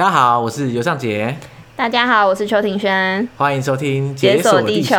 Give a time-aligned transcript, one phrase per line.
[0.00, 1.36] 大家好，我是尤尚杰。
[1.76, 3.28] 大家好，我是邱庭轩。
[3.36, 4.96] 欢迎收听《解锁地球》。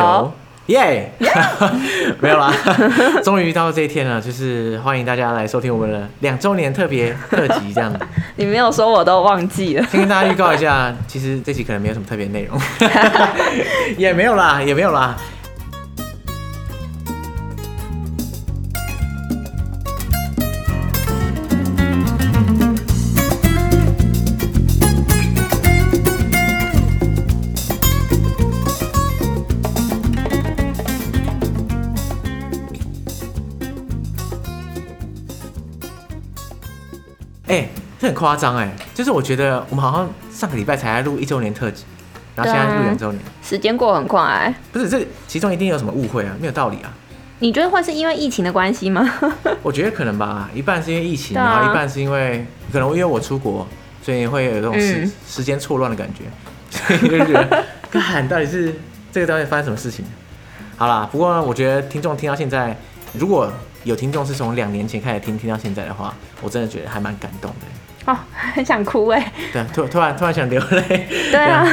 [0.67, 1.71] 耶、yeah!
[2.21, 2.53] 没有啦，
[3.25, 7.99] 终于到这一天了，就是欢迎大家来收听我们的两周年特别特辑，这样子。
[8.37, 9.83] 你没有说，我都忘记了。
[9.89, 12.61] 先跟大家预告一下，其实这集可能没有什么特别内容，
[13.97, 15.17] 也没有啦，也没有啦。
[38.21, 38.71] 夸张哎！
[38.93, 41.83] 就是我觉得我们好像上个礼拜才录一周年特辑，
[42.35, 44.55] 然后现在录两周年，时间过很快、欸。
[44.71, 46.35] 不是，这其中一定有什么误会啊？
[46.39, 46.93] 没有道理啊！
[47.39, 49.11] 你觉得会是因为疫情的关系吗？
[49.63, 53.67] 我觉得可能吧，一半是因为疫情，然后一半是因为可能因为我出国，
[54.03, 56.25] 所以会有这种时、嗯、时间错乱的感觉，
[56.69, 58.75] 所以就觉得，看到底是
[59.11, 60.05] 这个到底发生什么事情？
[60.77, 62.77] 好啦，不过呢，我觉得听众听到现在，
[63.13, 63.51] 如果
[63.83, 67.65] 有听众是从两年前开始听，听到现在的话，我真的觉得还蛮感动的。
[68.05, 68.17] 哦，
[68.53, 69.31] 很想哭哎。
[69.53, 71.07] 对，突突然突然想流泪。
[71.31, 71.65] 对啊。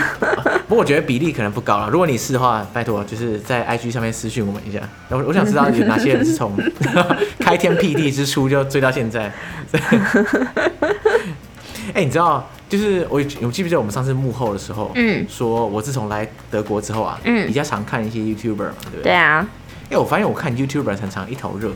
[0.69, 1.89] 不过我觉得比例可能不高了。
[1.89, 4.79] 如果你是的话，拜托就是在 IG 上面私讯我们一下。
[5.09, 6.55] 我我想知道有哪些人是从
[7.41, 9.33] 开天辟地之初就追到现在。
[11.95, 19.03] 哎、欸，你知道，就是我我记不记得我们上次幕后的时候，嗯，说我自从来德国之后啊，嗯，比较常看一些 YouTuber 嘛，对不对？
[19.05, 19.47] 对啊。
[19.91, 21.71] 因为我发现我看 YouTuber 常常一头热。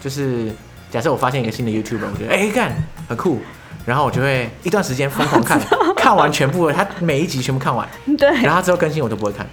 [0.00, 0.52] 就是
[0.88, 2.72] 假设我发现一个新的 YouTuber，我觉得哎干
[3.08, 3.40] 很酷，
[3.86, 5.58] 然后我就会一段时间疯狂看，
[5.96, 9.46] 看完全部，他每一集全部看完， 对，然后他之后更新我都不会看。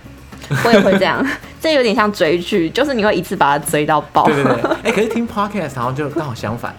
[0.65, 1.25] 我也会这样，
[1.61, 4.25] 这有点像追剧，就是你会一次把它追到爆。
[4.25, 6.75] 对对对，哎，可是听 Podcast 好像就刚好相反，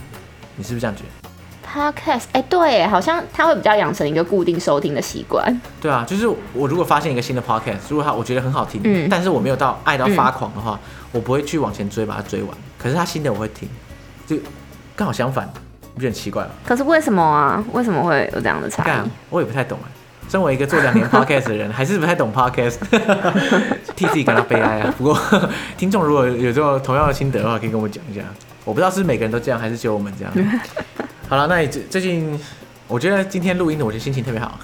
[0.56, 5.60] 你是不是这样觉得？Podcast，哎，对，好像他会比较养成一个固定收听的习惯。
[5.80, 12.50] 对啊，就是我如果发现一个新的 Podcast，如果他我觉得很好听，嗯，但是我没有到爱到发狂的话，嗯，我不会去往前追把它追完。
[12.78, 13.66] 可是他新的我会听，
[14.26, 14.36] 就
[14.94, 15.50] 刚好相反，
[15.94, 16.50] 不觉得很奇怪了？
[16.66, 17.62] 可是为什么啊？
[17.72, 19.10] 为什么会有这样的差异？
[19.30, 19.90] 我也不太懂哎。
[20.28, 22.76] 身为一个做两年 podcast 的人， 还是不太懂 podcast，
[23.94, 24.92] 替自己感到悲哀啊。
[24.98, 25.18] 不过
[25.76, 28.22] 听众如果有这种同样的心得的话，可以跟我讲一下。
[28.64, 30.60] 我不知道是每个人都这样，还是只有我们这样。
[31.28, 32.40] 好了，那你最最近，
[32.88, 34.58] 我觉得今天录音的，我觉得心情特别好。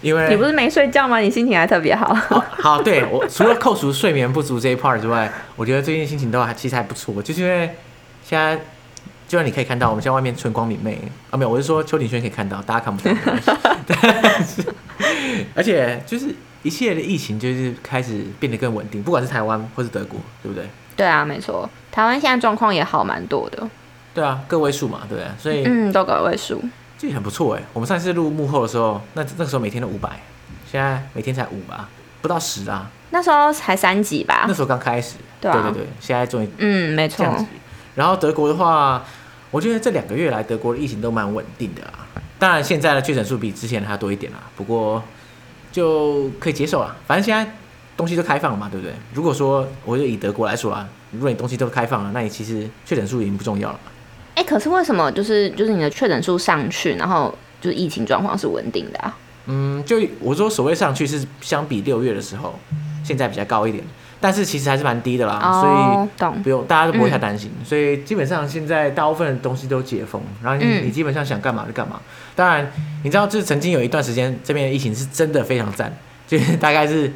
[0.00, 1.18] 因为你不是没睡觉吗？
[1.18, 2.12] 你心情还特别好。
[2.14, 7.22] 好，好，对，我除了扣除睡眠不足这一 part 之外，我觉得最近心情都还其实还不错。
[7.22, 7.70] 就是因为
[8.24, 8.58] 现在，
[9.26, 10.98] 就像你可以看到，我们现在外面春光明媚
[11.30, 13.14] 啊，没有，我是说邱鼎轩可以看到，大家看不到。
[15.54, 20.68] 而且就是一系列的疫情就是开始变得更稳定，不管是台湾或是德国，对不对？
[20.96, 23.68] 对啊，没错，台湾现在状况也好蛮多的。
[24.12, 25.28] 对啊，个位数嘛，对不对？
[25.38, 26.62] 所以嗯，都个位数。
[26.96, 27.62] 这也很不错哎！
[27.72, 30.20] 我们上次录幕后的时候，那那个时候每天都五百，
[30.70, 31.88] 现在每天才五吧，
[32.22, 32.88] 不到十啊。
[33.10, 34.44] 那时候才三级吧？
[34.46, 35.16] 那时候刚开始。
[35.40, 35.60] 对啊。
[35.64, 37.26] 对对对，现在终于嗯，没错。
[37.94, 39.04] 然后德国的话，
[39.50, 42.06] 我觉得这两个月来德国的疫情都蛮稳定的啊。
[42.38, 45.02] 当然现在的确诊数比之前还要多一点啦，不过
[45.70, 46.96] 就可以接受了。
[47.06, 47.52] 反正现在
[47.96, 48.92] 东西都开放了嘛，对不对？
[49.14, 53.80] 如果说我就以德国来说啊，如果你东西都开放了，那你其实确诊数已经不重要了。
[54.34, 59.16] 哎、欸，可是为什么就是就是你的确诊数上去，然后就是疫情状况是稳定的啊？
[59.46, 62.58] 嗯，就我说所谓上去是相比六月的时候，
[63.04, 63.84] 现在比较高一点，
[64.24, 67.62] 但是其实还是蛮低的啦，哦、所以不用大家都不会太担心、嗯。
[67.62, 72.00] 所以基本上现在大部分的东西都解封，然后你、嗯、你基本上想干嘛就干嘛。
[72.34, 75.94] 当然，你知道就是曾经有一段时间这边的疫情是真的非常赞，
[76.26, 77.12] 就是大概是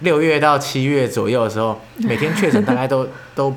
[0.00, 3.56] 六月到七月左右的时候，每天确诊大概都 都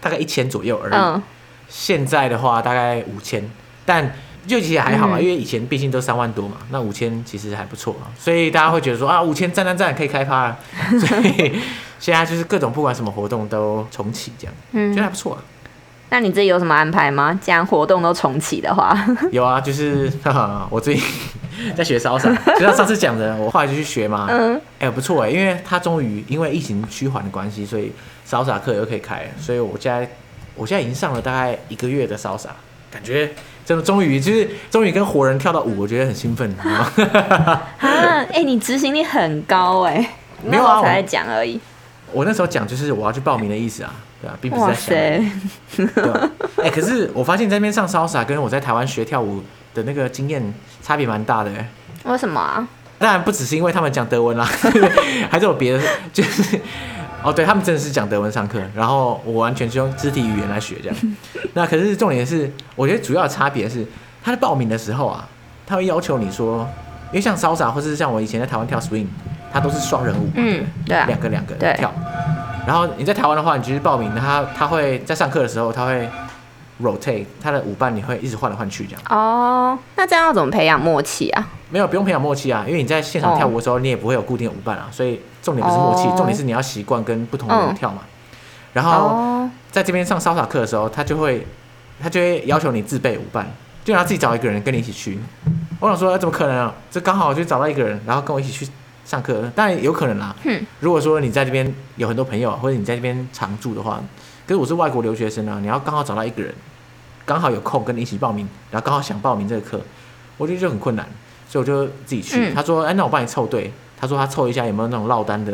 [0.00, 0.94] 大概一千左右而已。
[0.94, 1.22] 嗯
[1.70, 3.44] 现在的话大概五千，
[3.84, 4.10] 但
[4.48, 10.58] 就其实还好啊、嗯，因为以前毕竟都三万多嘛，那五千其实还不错啊，所以大家会觉得说啊，五千赞赞赞可以开趴了，
[10.98, 11.60] 所以
[12.00, 15.42] 现在就是各种不管什么活动都重启这样，嗯，觉得还不错啊。
[16.10, 17.38] 那你自己有什么安排吗？
[17.40, 18.96] 既然活动都重启的话，
[19.30, 21.04] 有啊，就是哈哈，我最近
[21.76, 27.92] 在学骚莎，就像上次讲的，我后来就去学嘛，嗯，哎、欸、不错哎，因为他终于因为疫情趋缓的关系，所以
[28.24, 30.08] 骚莎课又可以开，所以我现在。
[30.60, 32.50] 我现在已经上了大概一个月的骚莎，
[32.90, 33.30] 感觉
[33.68, 36.50] 真的终于就是终于跟活人跳到舞，我觉得很兴奋。
[36.56, 36.90] 啊，
[37.78, 40.08] 哎、欸，你执行力很高哎、欸，
[40.42, 41.60] 没有啊，我才在讲而已。
[42.10, 44.96] 我那时候讲就是我要去报名的意思啊，对啊，并不是在想。
[44.96, 49.42] 哎、欸，可是我发现在那边上骚莎跟我在台湾学跳舞
[49.74, 50.42] 的那个经验
[50.82, 51.50] 差别蛮大的。
[52.04, 52.66] 为什么啊？
[52.98, 54.48] 当然不只是因为他们讲德文啦，
[55.30, 56.58] 还是有别的，就是。
[57.28, 60.96] 哦，对他们真的是讲德文上课，然后我完全是用肢体语言来学这样。
[61.52, 63.86] 那可是重点是，我觉得主要的差别是，
[64.22, 65.28] 他在报名的时候啊，
[65.66, 66.66] 他会要求你说，
[67.10, 69.06] 因为像 Salsa 或是像我以前在台湾跳 Swing，
[69.52, 71.92] 他都是双人舞，嗯，对啊，两个两个跳。
[72.66, 76.08] 然后你在台湾的话，你就是报名，他他会在上课的时候，他会
[76.82, 79.02] rotate 他的舞伴，你会一直换来换去这样。
[79.08, 81.48] 哦，那这样要怎么培养默契啊？
[81.70, 88.02] 没有，不用培养默契啊，因为你在现场跳舞的时候，你也不会有固定的舞伴啊，所以重点不是默契，重点是你要习惯跟不同的人跳嘛。
[88.72, 91.46] 然后在这边上 Salsa 课的时候，他就会
[92.00, 93.46] 他就会要求你自备舞伴。
[93.84, 95.18] 就让他自己找一个人跟你一起去。
[95.80, 96.74] 我想说，怎么可能啊？
[96.90, 98.70] 这刚好就找到一个人，然后跟我一起去
[99.06, 99.50] 上课。
[99.54, 100.36] 当然有可能啦。
[100.44, 100.62] 嗯。
[100.80, 103.98] 如果说你在这边有很多朋友，或者你在这边常住的话，
[104.48, 106.54] 可是我是外国留学生啊，你要刚好找到一个人，
[107.26, 109.78] 刚好有空跟你一起报名，然后刚好想报名这个课，
[110.38, 111.06] 我觉得就很困难，
[111.46, 112.48] 所以我就自己去。
[112.48, 115.52] 嗯、他说：“哎，那我帮你凑对。”他说他凑一下有没有那种落单的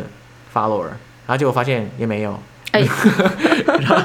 [0.53, 2.39] follower，然后结果发现也没有。
[2.71, 2.87] 哎。
[3.67, 3.95] 然后，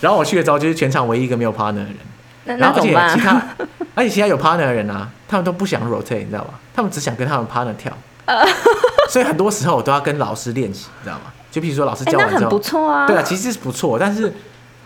[0.00, 2.58] 然后我去了之后，就是全场唯一一个没有 partner 的人。
[2.58, 3.42] 然后而且其他，
[3.94, 6.60] 而且其他有 partner 的人啊，他们都不想 rotate，你知道吧？
[6.74, 7.96] 他们只想跟他们 partner 跳。
[9.08, 11.32] 所以很多时候我都要跟老师练习，你知道吗？
[11.50, 13.06] 就比如说老师教完之后，很不错啊。
[13.06, 14.32] 对啊，其实是不错，但是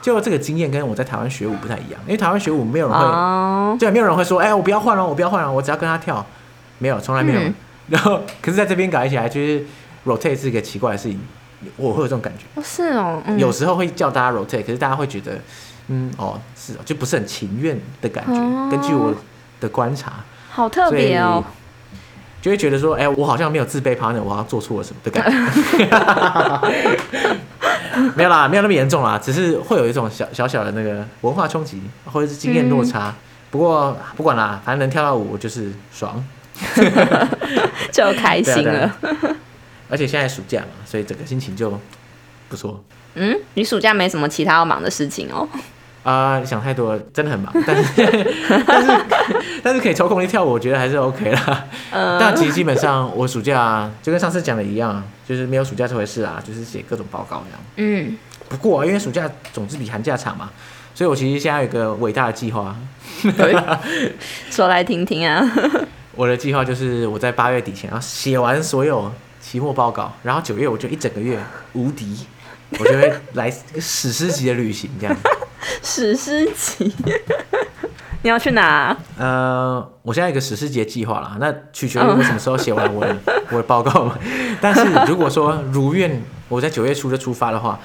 [0.00, 6.25] 就这个经验跟我在台湾学舞不太一样，因为台湾学舞没有人会，就没有人会说，哎，我不要换了，我不要换了，我只要跟他跳，
[6.78, 7.40] 没有，从来没有。
[7.88, 9.64] 然后可是在这边改起来，就是
[10.06, 11.20] rotate 是一个奇怪的事情，
[11.76, 12.62] 我会有这种感觉。
[12.62, 15.38] 是哦，有时候会叫大家 rotate，可是大家会觉得。
[15.88, 18.32] 嗯哦，是哦，就不是很情愿的感觉。
[18.32, 19.14] 哦、根据我
[19.60, 20.14] 的观察，
[20.49, 21.44] 好特别哦，
[22.44, 25.35] 就会觉得说，哎、欸，我好像没有自卑 partner，我好像做错了什么的感觉。
[28.14, 33.08] 没有啦，没有那么严重啦，只是会有一种小小小的那个文化冲击，或者是经验落差。
[33.08, 33.14] 嗯、
[33.50, 36.23] 不过不管啦，反正能跳到舞就是爽，
[37.91, 38.94] 就开心了。
[39.88, 41.81] 而且现在暑假嘛，所以整个心情就
[42.50, 42.85] 不错。
[43.14, 45.49] 嗯，你暑假没什么其他要忙的事情哦。
[46.02, 47.82] 啊、想太多了，真的很忙，但是
[48.67, 48.93] 但是
[49.64, 51.64] 但是可以抽空去跳舞，我觉得还是 OK 啦。
[51.90, 57.61] 嗯， 但其实基本上我暑假就跟上次讲的一样，就是没有暑假这回事啊，就是写各种报告这样。
[57.76, 58.19] 嗯，
[58.50, 60.50] 不过啊因为暑假总是比寒假长嘛，
[60.94, 62.76] 所以我其实现在有一个伟大的计划，
[64.50, 65.43] 说来听听啊。
[66.14, 69.10] 我的计划就是我在八月底前要写完所有
[69.40, 72.26] 期末报告，然后九月我就一整个月无敌。
[72.76, 75.17] 我就会来史诗级的旅行，这样。
[75.81, 76.93] 史诗级，
[78.24, 78.98] 你要去哪啊？
[79.18, 83.14] 呃，我现在有一个史诗级的计划啦，那取决于我什么时候写完我的
[83.52, 84.18] 我的报告嘛。
[84.62, 87.78] 但是如果说如愿，我在九月初就出发的话，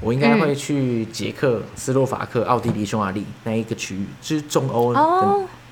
[0.00, 5.00] 我应该会去捷克、斯洛伐克、奥地利、匈牙利那一个区域，就是中欧的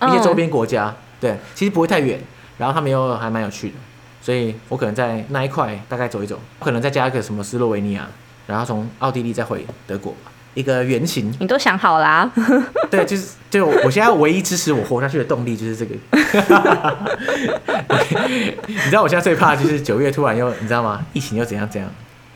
[0.06, 0.94] 一些周边国家。
[1.20, 2.20] 对，其实不会太远，
[2.58, 3.74] 然后他们又还蛮有趣的，
[4.20, 8.06] 所以我可能在那一块大概走一走，可能再加一个什么斯洛维尼亚。
[8.46, 10.14] 然后从奥地利再回德国，
[10.54, 11.32] 一个原型。
[11.40, 12.32] 你都想好啦、啊？
[12.90, 15.94] 对，就是就我现在唯一支持我活下去的动力就是这个。
[18.66, 21.04] 你知道我现在最怕的就是九月突然又你知道吗？
[21.12, 21.90] 疫情又怎样怎样，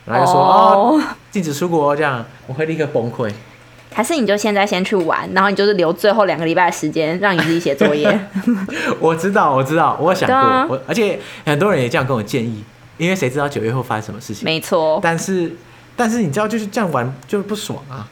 [0.05, 3.31] 然后又说哦禁止出国这样，我会立刻崩溃。
[3.93, 8.19] 还是你就现在先去玩，然后你就是留最后两个礼拜的时间让你自己写作业。
[9.01, 12.63] 我知道，我知道，我有想过，啊、我而且很多人也这样跟我建议，
[12.99, 14.45] 因为谁知道九月会发生什么事情？
[14.45, 15.51] 没错，但是。
[15.97, 18.07] 但是你知道，就是这样玩就不爽啊！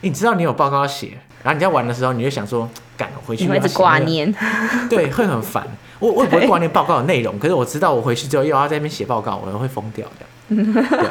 [0.00, 3.44] 你知道你有报告要写，然后你在玩的时候，你就想说，赶回去。
[3.44, 4.32] 你会一直挂念，
[4.88, 5.66] 对，会很烦。
[5.98, 10.06] 我我也不会挂念报告的内容，可是我知道我回去之后又要在那边写报告，我会疯掉
[10.48, 10.72] 这样。
[10.90, 11.08] 对，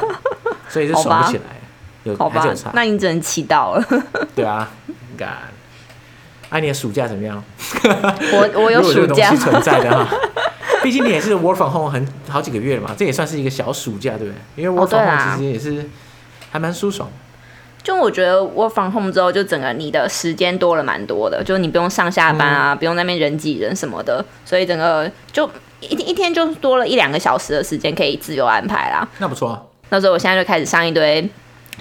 [0.68, 1.42] 所以就爽不起来。
[2.04, 2.46] 有好吧。
[2.72, 3.84] 那你只能祈祷了。
[4.34, 4.70] 对啊，
[5.16, 5.36] 敢。
[6.48, 7.44] 哎，你的暑假怎么样？
[8.32, 10.08] 我我有暑假存在的哈。
[10.82, 14.64] 毕竟你也是 work from home 很好几个月了嘛，这也算是一个小暑假，对不对？
[14.64, 15.90] 因为 work from home 其实也是。
[16.50, 17.08] 还蛮舒爽，
[17.82, 25.48] 就我觉得 work from home 之后，就整个你的时间多了蛮多的，就是你不用上下班啊，嗯、不用那边人挤人什么的，所以整个就
[25.80, 29.06] 一一天就多了一两个小时的时间可以自由安排啦。
[29.18, 29.62] 那不错啊。
[29.90, 31.26] 那时候我现在就开始上一堆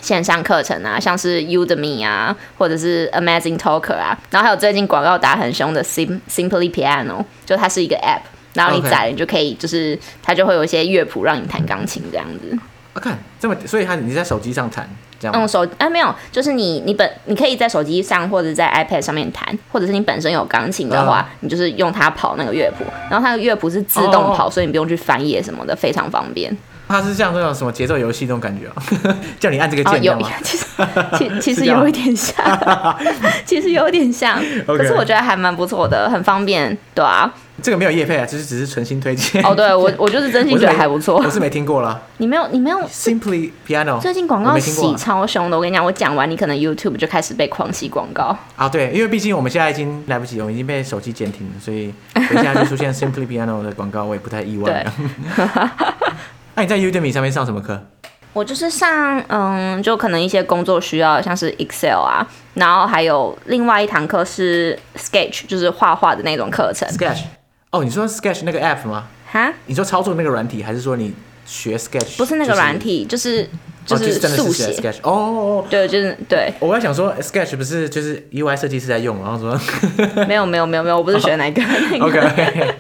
[0.02, 8.22] 线上课程啊，像是 Udemy 啊，或者是 Amazing Talker 啊，然后还有最近广告打很凶的 Sim Simply Piano，就它是一个 app，
[8.54, 12.58] 然后你载了你就可以，就是它就会有一些乐谱让你弹钢琴这样子。
[13.00, 14.88] 看这么，所以他你在手机上弹
[15.20, 15.36] 这样？
[15.36, 26.56] 嗯，手啊没有，就是你你本你可以在手机上或者在 iPad 上面弹，或者是你本身有钢琴的话，啊、你就是用它跑那个乐谱，然后它的乐谱是自动跑，哦、所以你不用去翻页什么的，非常方便。
[26.89, 28.82] 它是像那种什么节奏游戏那种感觉啊？
[29.42, 30.30] 叫你按这个键吗？
[30.42, 30.66] 其实
[31.18, 32.96] 其 其实有一点像，
[33.46, 37.30] 其实有点像，可是我觉得还蛮不错的，很方便，对啊。
[37.62, 39.44] 这个没有业配啊，就是只是纯心推荐。
[39.44, 41.18] 哦，对我我就是真心觉得还不错。
[41.18, 42.00] 我是没听过啦。
[42.18, 48.38] 你没有你没有 Simply Piano 最近广告洗超凶的，我跟你讲，我讲完你可能 YouTube 就开始被狂洗广告。
[48.56, 54.86] 啊，对，因为毕竟我们现在已经来不及，我们已经被手机监听了，所以等一下就出现 Simply Piano 的广告，我也不太意外。
[56.56, 57.82] 那你在 Udemy 上面上什么课？
[58.34, 66.88] 我就是上，嗯，就可能一些工作需要，像是 Excel 啊，然后还有另外一堂课是 Sketch，就是画画的那种课程。
[66.90, 67.24] Sketch，
[67.77, 69.07] 哦，你说 Sketch 那个 App 吗？
[69.31, 69.53] 哈？
[69.67, 71.13] 你说操作那个软体，还是说你
[71.46, 72.17] 学 Sketch？
[72.17, 73.48] 不是那个软体，就是
[73.86, 74.72] 就是速写。
[74.74, 76.51] Sketch，哦，对，就是对。
[76.60, 79.60] 我在想说 Sketch 不是就是 UI 设计师在用，然后说
[80.27, 81.62] 没有没有没有没有，我不是学那个。
[82.01, 82.75] OK。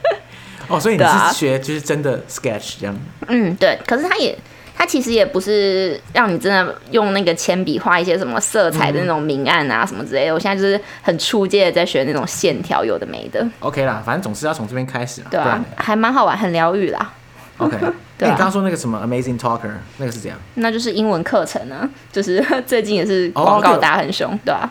[0.67, 2.97] 哦，所以你是学就是真的 Sketch 这样？
[3.27, 3.77] 嗯，对。
[3.85, 4.37] 可是他也。
[4.79, 10.33] 它其实也不是让你真的用那个铅笔画一些什么色彩的那种明暗啊什么之类的。
[10.33, 13.45] 我现在就是很初阶的在学那种线条，有的没的。
[13.59, 15.27] OK 啦，反正总是要从这边开始啊。
[15.31, 17.11] 对啊，还蛮好玩，很疗愈啦。
[17.57, 17.75] OK，
[18.19, 20.37] 对，你刚刚说那个什么 Amazing Talker，那个是怎样？
[20.53, 24.69] 那就是英文课程呢， 就是最近也是广告打很凶，对吧？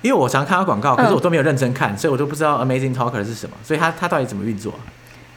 [0.00, 4.72] 因为我常看到广告，可是我都没有认真看，所以我都不知道 Amazing Talker 是什么，所以它它到底怎么运作？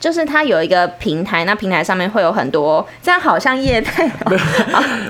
[0.05, 4.05] 就是它有一个平台，那平台上面会有很多，这样好像业态。
[4.29, 4.39] 没有，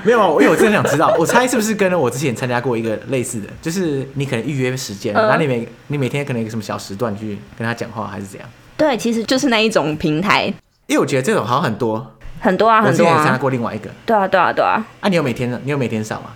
[0.04, 8.48] 没有啊，因为我真的想知道，我猜是不是跟我之前参加过一个类似的，就是你可能预约时间，然后你每你每天可能有个什么小时段去跟他讲话，还是怎样？
[8.78, 10.46] 对，其实就是那一种平台。
[10.86, 13.10] 因为我觉得这种好像很多，很多啊，很多啊。
[13.10, 13.90] 我之前参加过另外一个。
[14.06, 14.82] 对啊，对啊，对啊。
[15.00, 15.60] 啊，你有每天的？
[15.62, 16.30] 你有每天上吗？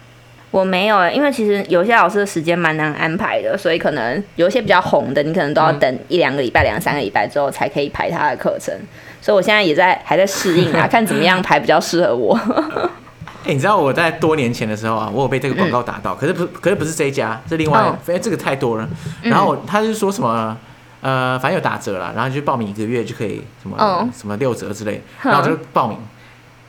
[0.51, 8.75] 我没有，因为其实有些老师的时间蛮难安排的，所以可能有一些比较红的，你可能都要等一两个礼拜、两三个礼拜之后才可以排他的课程。
[9.23, 12.35] 所以我现在也在还在适应啊， 看怎么样排比较适合我。
[12.37, 18.89] 哎、欸，你知道我在多年前的时候啊，我有被这个广告打到，嗯、可是不，可是不是这一家，是另外，因为、哦、这个太多了。
[19.23, 20.57] 然后他就说什么，
[21.01, 25.97] 呃，反正有打折了，然后就报名一个月就可以什么、哦、什么六折之类，然后我就报名。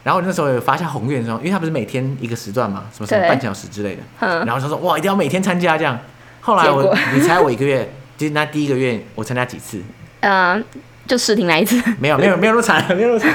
[0.04, 4.02] 然后那时候有发下宏愿说，因为他不是每天一个时段嘛，什么什么半小时之类的。
[4.46, 5.98] 然后他说哇，一定要每天参加这样。
[6.42, 9.80] 后来我，你猜我一个月，就是那第一个月我参加几次？
[10.22, 10.64] 嗯、 呃，
[11.06, 11.80] 就试听来一次。
[12.00, 13.32] 没有没有没有那么惨，没有那么惨。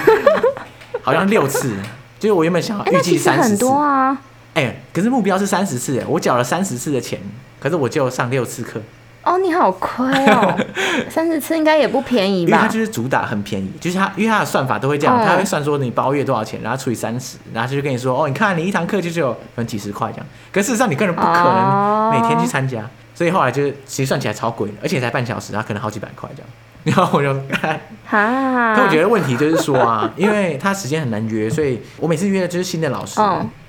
[1.02, 1.72] 好像六次，
[2.18, 3.48] 就是我原本想要预计三十次。
[3.50, 4.18] 很多啊。
[4.54, 7.20] 哎，可是目标是三十次，我缴了三十次的钱，
[7.60, 8.80] 可是我就上六次课。
[9.26, 10.56] 哦，你好亏哦，
[11.10, 12.50] 三十次应该也不便宜吧？
[12.50, 27.34] 因为它就是主打很便宜，就是它，因为它的算法都会这样，它会算说你包月多少钱，然后除以三十，然后就跟你说，哦，你看你一堂课就只有可能几十块这样，可事实上你根本不可能每天去参加，所以后来就是其实算起来超贵的，而且才半小时，然后可能好几百块这样，然后我就，
[28.06, 33.16] 哈，但我觉得问题就是说啊，因为他时间很难约，所以我每次约的就是新的老师，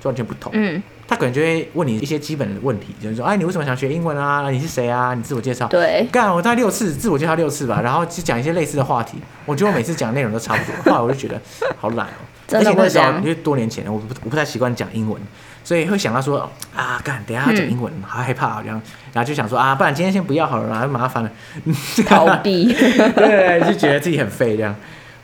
[0.00, 0.80] 就完全不同，嗯。
[1.08, 4.50] 他可能就会问你一些基本的问题，就是说，哎，你为什么想学英文啊？
[4.50, 5.14] 你是谁啊？
[5.14, 5.66] 你自我介绍。
[5.68, 6.06] 对。
[6.12, 9.16] 干，我大概六次自我介绍六次吧，然后就讲一些类似的话题。
[9.46, 11.40] 我觉得我每次讲的内容都差不多，后来我就觉得
[11.78, 12.20] 好懒哦。
[12.46, 12.70] 真的。
[12.70, 15.18] 而且那时候因为多年前，我不我不太习惯讲英文，
[15.64, 18.78] 所以会想到说啊，干，等一下要讲英文，好害怕这样，
[19.14, 21.30] 然后就想说啊，不然今天先不要好了，太麻烦了。
[22.06, 22.70] 逃避。
[23.16, 24.76] 对，就觉得自己很废这样。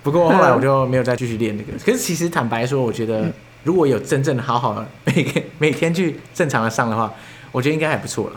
[0.03, 1.79] 不过后来我就没有再继续练那个。
[1.85, 3.31] 可是其实坦白说，我觉得。
[3.65, 7.13] 如果有真正的好好的每天每天去正常的上的话，
[7.51, 8.37] 我觉得应该还不错了。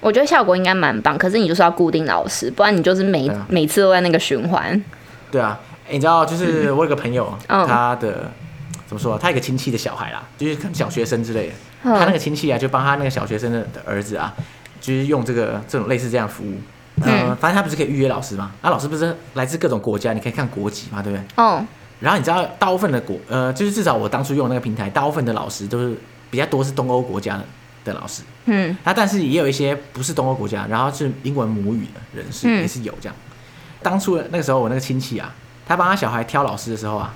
[0.00, 4.80] 我觉得效果应该蛮棒，可是你就是要固定老师，不然你就是每、啊、每次都在那个循环。
[5.30, 8.30] 对啊，欸、你知道，就是我有个朋友，嗯、他的
[8.86, 9.18] 怎么说？
[9.18, 11.54] 他有个亲戚的小孩啦，就是小学生之类的。
[11.84, 14.32] 嗯、他那个亲戚啊，就帮他那个小学生的的儿子啊，
[14.80, 16.54] 就是用这个这种类似这样服务。
[17.02, 18.52] 嗯，反正他不是可以预约老师吗？
[18.62, 21.24] 那、啊、老师不是来自各种国家，你可以看国籍嘛，对不对？
[21.36, 21.66] 嗯。
[22.00, 25.96] 然后你知道，大部分的国呃，就是至少我当初用那个平台，大部分的老师都是
[26.30, 27.44] 比较多是东欧国家的
[27.84, 33.16] 的老师，嗯，那但是也有一些不是东欧国家，然后是英文母语的人士也是有这样。
[33.16, 33.32] 嗯、
[33.82, 35.32] 当初那个时候，我那个亲戚啊，
[35.66, 37.14] 他帮他小孩挑老师的时候啊，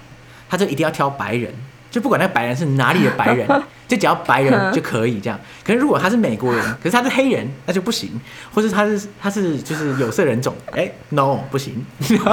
[0.49, 1.53] 他就一定要挑白人，
[1.91, 3.47] 就不管那个白人是哪里的白人。
[3.91, 8.09] 就只要白人 就可以这样，可是如果他是美国人， 可是他是黑人，那就不行，
[8.55, 11.85] 或是他是他是就是有色人种，哎、欸、，no 不行，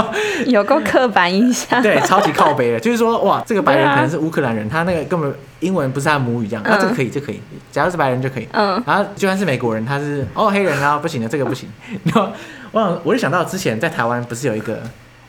[0.45, 11.67] 有够刻板印象，对，超级靠背的，就是说哇，这个白人可能是乌克兰人，他那个根本英文不是他母语，这样，那这个可以，这個、可以，只要是白人就可以，嗯，然后就算是美国人，他是哦黑人，啊不行的，这个不行，
[12.03, 12.29] 然后
[12.71, 14.79] 我我就想到之前在台湾不是有一个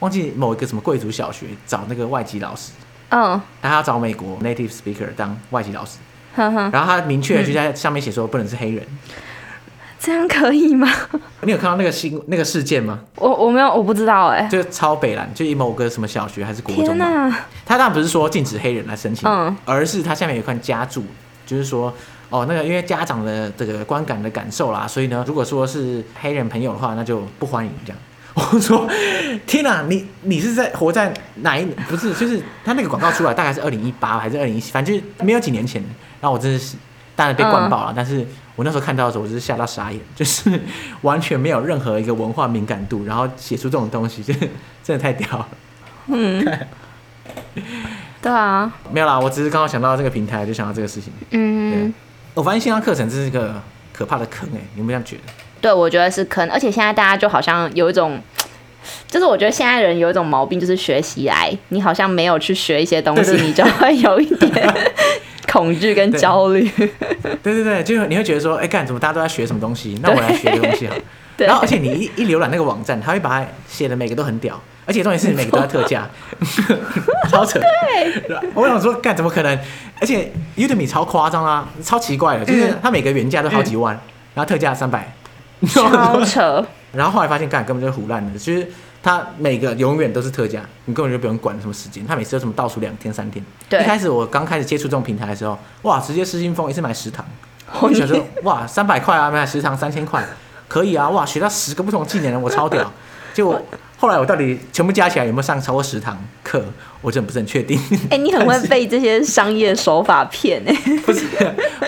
[0.00, 2.72] 忘记某一个什么贵族小学找那个外籍老师，
[3.08, 5.96] 嗯，他要找美国 native speaker 当外籍老师。
[6.72, 8.84] 然后他明确就在上面写说不能是黑人，
[9.98, 10.88] 这样可以吗？
[11.42, 13.00] 你有看到那个新那个事件吗？
[13.16, 14.46] 我我没有，我不知道哎。
[14.50, 16.84] 就超北蓝，就以某个什么小学还是国中？
[16.84, 17.30] 天哪！
[17.66, 21.04] 他当然不是说禁止黑人来申请，嗯，而是他下面有一块加注，
[21.46, 21.92] 就是说
[22.30, 27.98] 哦，那个因为家长的这个观感的感受啦，所以呢，如果说是黑人朋友的话，那就不欢迎这样。
[28.52, 28.88] 我说
[29.46, 31.64] 天哪，你你是在活在哪一？
[31.88, 35.82] 不是，就是他那个广告出来大概是二零一八还是二零一七，反正就是没有几年前。
[36.20, 36.76] 然后我真的是
[37.16, 40.60] 当然被灌爆了，嗯、但是我那时候看到的时候，我就是吓到傻眼，就是
[41.02, 44.48] 完全没有任何一个文化敏感度，然后写出这种东西，真的
[44.82, 45.48] 真的太屌了。
[46.08, 46.44] 嗯，
[48.22, 51.12] 对啊， 没有啦，我只是刚好想到这个平台，就想到这个事情。
[51.30, 51.92] 嗯，
[52.34, 53.60] 我发现线上课程这是一个
[53.92, 55.32] 可怕的坑哎、欸，你有没有这样觉得？
[55.60, 58.20] 对，我觉得是坑，而且现在大家就好像有一种，
[59.08, 64.74] 就是我觉得现在人有一种毛病，就是学习来，你好像没有去学一些东西，你就会有一点
[65.50, 66.68] 恐惧跟焦虑。
[67.42, 69.98] 对对对，就是你会觉得说，哎，干怎么大家都在学什么东西？
[70.02, 70.94] 那我来学个东西好。
[71.36, 76.08] 对然后，而且你一一浏览那个网站，他会把它写的每个都很屌，而且重点是每个都在特价，
[77.30, 77.60] 超扯。
[77.60, 79.58] 对，我想说，干怎么可能？
[80.00, 84.00] 而且 Udemy 超夸张啊，超奇怪的，就是它每个原价都好几万，嗯、
[84.34, 85.12] 然后特价三百。
[85.68, 86.64] 超扯！
[86.92, 88.38] 然后后来发现，干根本就是唬烂的。
[88.38, 88.64] 其实
[89.08, 92.06] 他每个永远都是特价，你根本就不用管什么时间。
[92.06, 93.42] 他每次都什么倒数两天、三天。
[93.66, 93.80] 对。
[93.80, 97.24] 一开始我刚开始接触这种平台的时候，哇，直接失心疯，一次买十堂。
[97.80, 100.22] 我就想说，哇，三百块啊，买十堂三千块，
[100.68, 102.92] 可以啊，哇，学到十个不同技能，我超屌。
[103.38, 103.62] 结果
[103.96, 106.64] 后来我到底全部加起来有没有上超过十堂课？
[107.00, 107.78] 我真的不是很确定。
[108.10, 110.98] 哎、欸，你很会被这些商业手法骗哎、欸。
[111.06, 111.24] 不是，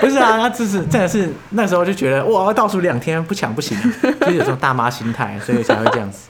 [0.00, 3.76] 不是啊，他只是真的是那时候就觉得哇，倒数两天不抢不行，
[4.20, 6.28] 就是有这种大妈心态，所以才会这样子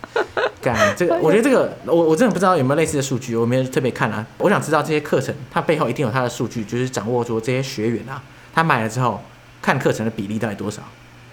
[0.62, 0.74] 干。
[0.96, 4.24] 这个我觉得这个我我真的不知道有没有类似的数据，我没有特别看啊。
[4.38, 8.22] 我想知道这些课程它背后一定有它的数据，就是掌握住这些学员啊，
[8.54, 9.22] 他买了之后
[9.60, 10.80] 看课程的比例到底多少？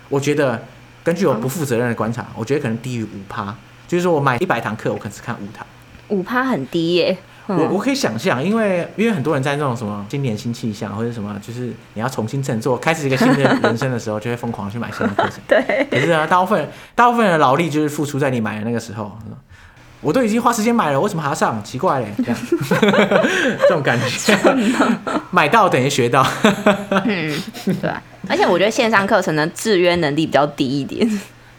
[0.09, 0.61] 我觉得
[1.05, 3.55] 根据我不负责任的观察，我觉得可能低于五趴。
[3.87, 5.65] 就是说我买一百堂课，我可能只看五堂，
[6.09, 7.17] 五趴很低耶。
[7.47, 15.39] 我我可以想象，因为因为很多人在那种什么今年新气象或者什么，就是你要重新振作，开始一个新的人生的时候，就会疯狂去买新的课程。
[15.47, 15.87] 对。
[15.89, 19.17] 可是啊，大部分大部分的劳力就是付出在你买的那个时候。
[19.99, 21.61] 我都已经花时间买了，为什么还要上？
[21.63, 22.37] 奇怪嘞，这样
[23.61, 24.37] 这种感觉。
[25.31, 26.25] 买到等于学到。
[27.03, 27.41] 嗯，
[27.81, 27.99] 对啊。
[28.29, 31.09] 而且我觉得线上课程的制约能力比较低一点。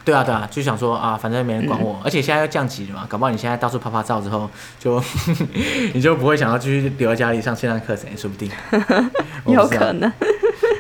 [0.09, 4.49] 对啊，对啊，就想说啊，反正没人管我，嗯、而且现在要降级了嘛，搞不好你现在到处拍拍照之后，
[4.81, 5.03] 就
[5.93, 8.51] 你就不会想要继续留在家里上线上课程，说不定。
[9.45, 10.11] 有可能。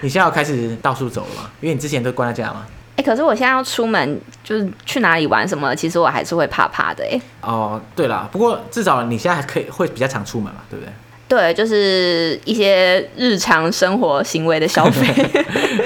[0.01, 1.51] 你现在要开始到处走了嘛？
[1.61, 2.65] 因为你之前都关在家嘛。
[2.97, 7.21] 哎、欸，可是我现在要出门，就是去哪里玩什么，其实我还是会怕怕的哎。
[7.43, 10.91] 哦，对啦，不过至少你现在还可以会比较常出门嘛，对不对？
[11.29, 15.07] 对，就是一些日常生活行为的消费。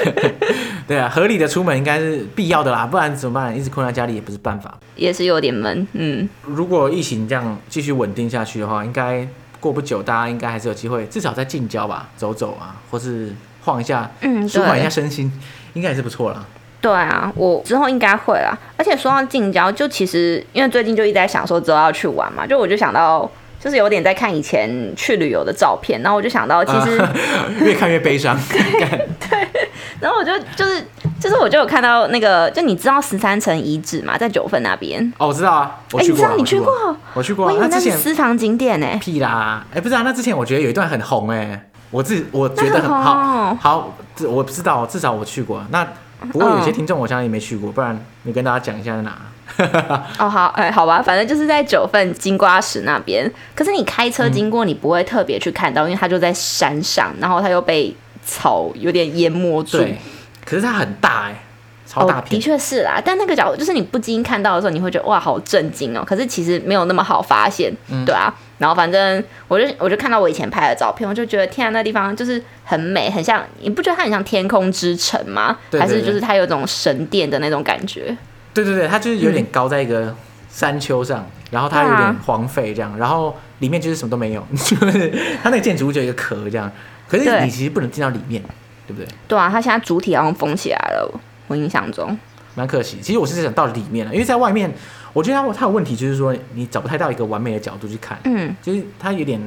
[0.89, 3.57] 对啊，合理的出门应该是必要的啦，不然怎么办？
[3.57, 5.87] 一直困在家里也不是办法，也是有点闷。
[5.93, 9.27] 嗯，如果疫情这样继续稳定下去的话，应该
[9.61, 15.33] 过不久，大家应该还是有机会，至少在近郊吧，走走啊，或是晃一下，嗯，舒缓一下身心，
[15.75, 16.45] 应该也是不错啦。
[16.81, 18.59] 对啊，我之后应该会啦。
[18.77, 23.31] 而且说到近郊，就其实因为最近就一直在想说之后要去玩嘛，就我就想到。
[23.63, 27.15] 就是有点在看以前去旅游的照片，然后我就想到，其实、啊、
[27.61, 28.37] 越看越悲伤。
[28.51, 29.62] 对，
[30.03, 30.85] 然后我就就是
[31.21, 34.19] 就是我就有看到那个，就你知道十三层遗址吗？
[34.19, 35.01] 在九份那边。
[35.17, 36.17] 哦，我知道啊，我去过。
[36.17, 36.97] 欸、你知道你去过？
[37.15, 37.47] 我去过。
[37.47, 38.99] 我以为那是私藏景点呢、欸。
[38.99, 39.65] 屁啦！
[39.71, 43.55] 哎、欸，不是啊，那之前我觉得有一段很红哎、欸，我自己我觉得很好。
[43.55, 43.95] 好，
[44.27, 45.63] 我不知道，至少我去过。
[45.71, 45.87] 那
[46.33, 49.17] 不过有些听众我相信也没去过，不然你跟大家讲一下在哪。
[50.19, 53.31] 哦，好，哎，好吧，反正就是在九份金瓜石那边。
[53.55, 59.79] 可是你开车经过，你不会特别去看到，嗯、因为它就在山上，然后它又被草有点淹没住。
[59.79, 59.99] 对，
[60.45, 61.45] 可是它很大哎，
[61.87, 62.25] 超大片。
[62.25, 66.05] 哦、的确是啦，但那个角度就是你不经意看到的时候，你会觉得哇，好震惊哦。
[66.07, 68.33] 可是其实没有那么好发现，嗯、对啊。
[68.59, 75.59] 然后反正我就我就看到我以前拍的照片，我就觉得天啊，那地方就是很美，很像，你不觉得它很像天空之城吗？
[75.69, 78.17] 对对对，还是就是它有种神殿的那种感觉？
[78.55, 80.15] 对对对，它就是有点高在一个
[80.49, 86.71] 山丘上，嗯、然后它有点荒废这样，然后里面就是什么都没有， 就是它那个建筑物就一个壳这样。
[87.13, 88.43] 可是你其实不能进到里面，
[88.87, 89.07] 对，不对？
[89.29, 92.19] 对啊，它现在主体好像封起来了，我印象中。
[92.55, 94.73] 蛮可惜，其实我是想到里面了，因为在外面，
[95.13, 99.39] 我觉得它它有问题，就是说你找不太到一个完美的角度去看，嗯，就是它有点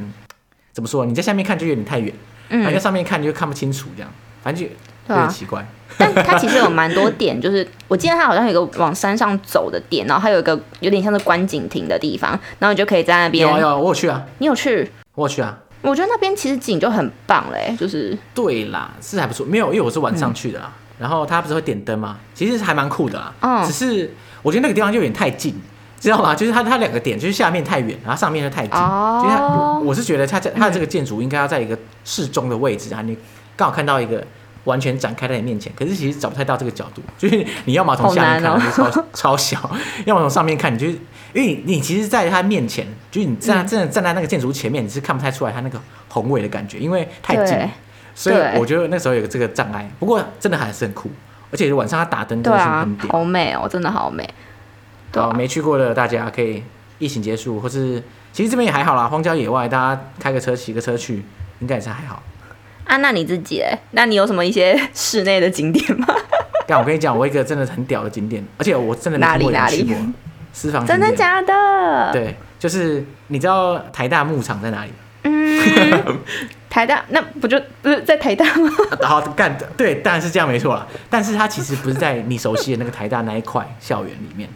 [0.72, 1.06] 怎么说？
[1.08, 2.14] 你在下面看就有点太远，
[2.50, 4.12] 嗯，在上面看就看不清楚这样，
[4.44, 4.70] 反正就
[5.14, 5.66] 有点奇怪。
[5.98, 13.48] 但它其实有蛮多点，就是我记得它好像有一个往山上走的点，然后还有一个有点像是观景亭的地方，然后你就可以在那边。
[13.48, 14.26] 有啊有啊，我有去啊。
[14.40, 14.92] 你有去？
[15.14, 15.60] 我有去啊。
[15.86, 18.18] 我觉得那边其实景就很棒嘞，就是。
[18.34, 19.46] 对啦，是还不错。
[19.46, 20.66] 没有，因为我是晚上去的啦。
[20.68, 22.18] 嗯、然后它不是会点灯吗？
[22.34, 23.34] 其实还蛮酷的啦。
[23.42, 23.66] 嗯。
[23.66, 25.54] 只是我觉得那个地方就有点太近，
[26.00, 26.34] 知道吗？
[26.34, 28.76] 就是它它两个点，就是下面太远，然后上面又太近。
[28.76, 29.22] 哦。
[29.24, 33.18] 其实我是觉得它在它的这个建筑应该要在一个适中的位置啊，你
[33.56, 34.26] 刚好看到一个。
[34.66, 39.58] 完全展开在你面前，可是其实找不太到这个角度， 就是你要么从下面看，哦、就超 超小；
[40.06, 40.94] 要么从上面看，你就是
[41.34, 47.58] 因为你，你其实在他面前，就是你站真的站在那个建筑前面，你是看不太出来他那个宏伟的感觉，因为太近。
[48.18, 51.10] 所以我觉得那时候有个这个障碍，不过真的还是很酷，
[51.52, 54.28] 而且晚上他打灯真的是很美哦，真的好美。
[55.14, 56.64] 好，没去过的大家可以
[56.98, 58.02] 疫情结束，或是
[58.32, 61.26] 其实这边也还好啦，荒郊野外，大家开个车骑个车去，
[61.60, 62.24] 应该也是还好。
[62.86, 63.78] 啊，那你自己嘞？
[63.92, 66.08] 那你有什么一些室内的景点吗？
[66.68, 70.14] 但我跟你讲，我一个真的很屌的景点，而且我真的没去过，哪里哪里？
[70.54, 72.12] 私房真的假的？
[72.14, 74.92] 对，就是你知道台大牧场在哪里？
[75.24, 76.20] 嗯，
[76.70, 78.70] 台大那不就不是在台大吗？
[79.02, 80.88] 好干的，对，当然是这样没错了。
[81.10, 84.48] 但是它其实不是在你熟悉的那个台大那一块校园里面，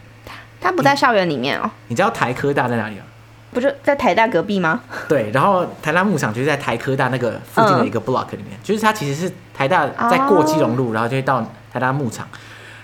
[0.62, 1.70] 它不在校园里面哦。
[1.88, 3.04] 你知道台科大在哪里啊？
[3.52, 4.82] 不就在台大隔壁吗？
[5.08, 12.28] 对，然后台大牧场就是在台科大那个附近的一个 block 里面，嗯、就是它其实是台大在过基隆路，哦、然后就会到台大牧场，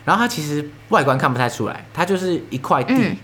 [0.03, 3.17] 然后它其实外观看不太出来，它就是一块地，嗯、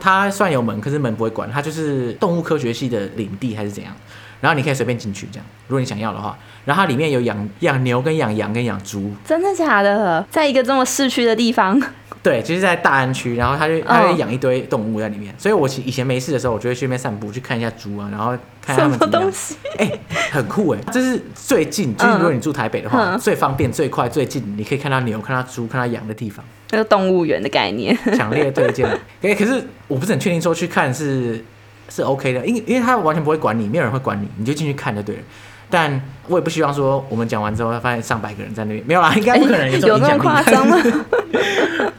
[0.00, 3.94] 它算有门，可是门不会关，它就是动物科学系的领地还是怎样，
[4.40, 10.26] 然后你可以随便进去这样，如果你想要的话，然后它里面有养养牛跟养羊跟养猪，真的假的？
[10.30, 11.80] 在一个这么市区的地方？
[12.24, 15.42] 对，就是在大安区，然后他就他就养一堆动物在里面，oh.
[15.42, 19.22] 所以我以前没事的时候，我就会去那边散步，去看一下猪啊，然后看他们怎么样。
[19.22, 19.56] 什么东西？
[19.76, 20.00] 哎、欸，
[20.32, 20.80] 很酷哎！
[20.90, 26.42] 这是最近，就是如果你住台北的话，嗯、最方便、最快、最近，你可以看到牛、看到猪、看到羊的地方。
[26.70, 28.88] 那个动物园的概念，强烈推荐。
[29.20, 31.44] 哎，可是我不是很确定说去看是
[31.90, 35.22] 是 OK 的，因为因为他完全不会管你，没有人会管你，你就进去看就对了。
[35.68, 40.76] 但我也不希望说我们讲完之后，会发现上百个人在那边，没有啦，应该不可能有这么 夸张吗？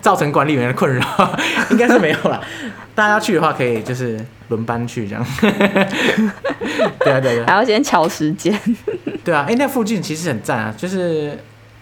[0.06, 1.04] 造成管理员的困扰，
[1.72, 2.40] 应该是没有啦。
[2.94, 5.26] 大家去的话，可以就是轮班去这样。
[7.00, 8.56] 对啊，对啊，还要先瞧时间。
[9.24, 11.36] 对啊，哎、欸，那附近其实很赞啊，就是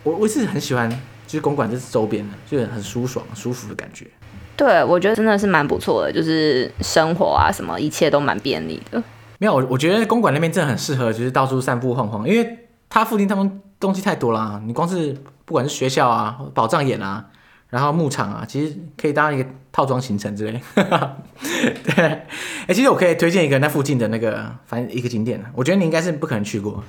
[0.04, 0.90] 我我是很喜欢，
[1.28, 4.08] 就是公馆这周边的，就是很舒爽、舒服的感觉。
[4.56, 9.04] 对，我觉得真的是蛮不错的，就是生活啊什么，一切都蛮便利的。
[9.38, 12.60] 没有，我我觉得公馆那边真的很适合，就是到处散步晃晃，因为
[12.90, 14.62] 它附近他们东西太多了。
[14.66, 17.26] 你光是不管是学校啊、宝藏眼啊。
[17.74, 20.62] 然后牧场啊，其实可以当一个套装行程之类。
[20.76, 22.28] 对，哎、
[22.68, 26.84] 欸，其实我可以推荐一个那附近的那个，反正一个景点，我觉得你应该是不可能去过。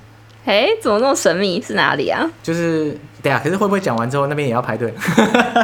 [0.45, 1.59] 哎，怎么那么神秘？
[1.59, 2.23] 是哪里啊？
[2.43, 4.93] 就是对啊，可是会不会讲完之后那边也要排队？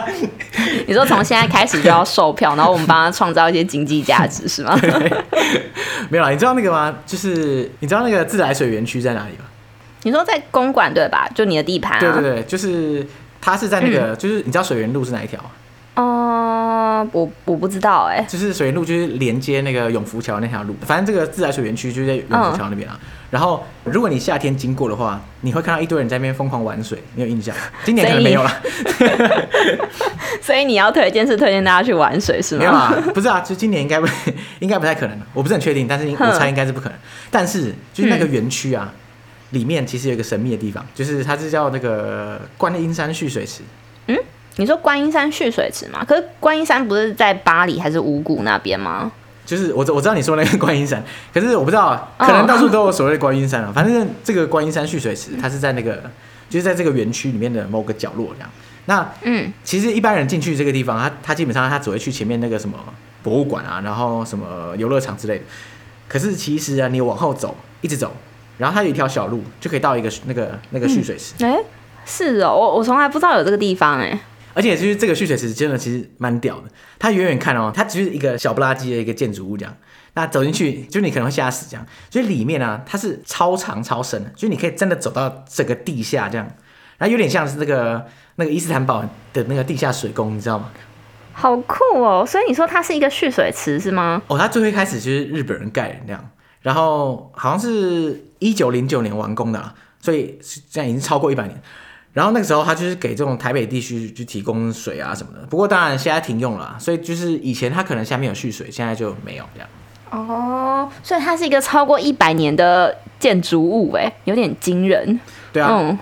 [0.88, 4.76] 你说从现在开始就要售票，然后我们帮他创造一些经济价值是吗？
[6.10, 6.98] 没有啦，你知道那个吗？
[7.06, 9.46] 就是你知道那个自来水园区在哪里吗？
[10.02, 11.30] 你说在公馆对吧？
[11.36, 12.00] 就你的地盘、啊。
[12.00, 13.06] 对对对，就是。
[13.42, 15.40] 它是在那个，嗯、就是你知道水源路是哪一条？
[15.96, 18.26] 哦、呃，我我不知道哎、欸。
[18.30, 20.74] 就是水源路，就是连接那个永福桥那条路。
[20.86, 22.98] 反正这个自来水园区就在永福桥那边啊。
[23.02, 27.54] 嗯、然后，如果你夏天经过的话，你会看到一堆人在那边疯狂玩水，你有印象？
[27.84, 28.50] 今年可能没有了。
[30.42, 32.60] 所以，你要推荐是推荐大家去玩水是吗？
[32.60, 34.08] 没有啊，不是啊，就今年应该不
[34.60, 36.98] 应该不太可能，我不是很确定，但是我猜应该是不可能。
[37.30, 38.94] 但是就是那个园区啊。
[39.52, 43.62] 嗯里面其实有一个神秘的地方，就是它是叫那个观音山蓄水池。
[44.08, 44.18] 嗯，
[44.56, 46.06] 你说观音山蓄水池吗？
[46.08, 49.12] 可是观音山不是在巴黎还是五谷那边吗？
[49.46, 53.70] 就是我我知道你说那个观音山，可是我不知道，可能到处都有所谓的观音山啊。
[53.70, 56.02] 哦、反正这个观音山蓄水池，它是在那个
[56.50, 58.50] 就是在这个园区里面的某个角落这样。
[58.86, 62.78] 那嗯，其实一般人进去这个地方，他他基本上他只会去前面那个什么
[63.22, 65.44] 博物馆啊，然后什么游乐场之类的。
[66.08, 68.16] 可是其实啊，你往后走，一直走。
[68.62, 71.34] 然后它有一条小路，就可以到一个那个那个蓄水池。
[71.44, 71.66] 哎、嗯，
[72.06, 74.20] 是哦，我我从来不知道有这个地方哎。
[74.54, 76.70] 而且就是这个蓄水池真的其实蛮屌的。
[77.00, 79.76] 它远远看哦，它只是一个小不拉几的一个建筑物这样。
[80.14, 81.84] 那走进去，就你可能会吓死这样。
[82.12, 86.46] 所以里面呢、啊，它是超长超深的，就是你可以真的走到整个地下这样。
[87.00, 90.70] 然后有点像是那个那个伊斯坦堡的那个地下水宫，你知道吗？
[91.34, 92.24] 好酷哦！
[92.28, 94.22] 所以你说它是一个蓄水池是吗？
[94.28, 96.30] 哦，它最后一开始就是日本人盖的那样。
[96.62, 101.62] 然后好像是一九零九年完工的啦，所以现在已经超过一百年。
[102.14, 105.46] 然后那个时候他就是给这种台北地区去提供水啊什么的。
[105.48, 109.70] 不过当然现在停用了，所以就是以前它可能下面有蓄水，现在就没有这样。
[110.10, 115.18] 哦，所以它是一个超过一百年的建筑物，哎，有点惊人。
[115.54, 115.98] 对啊，嗯，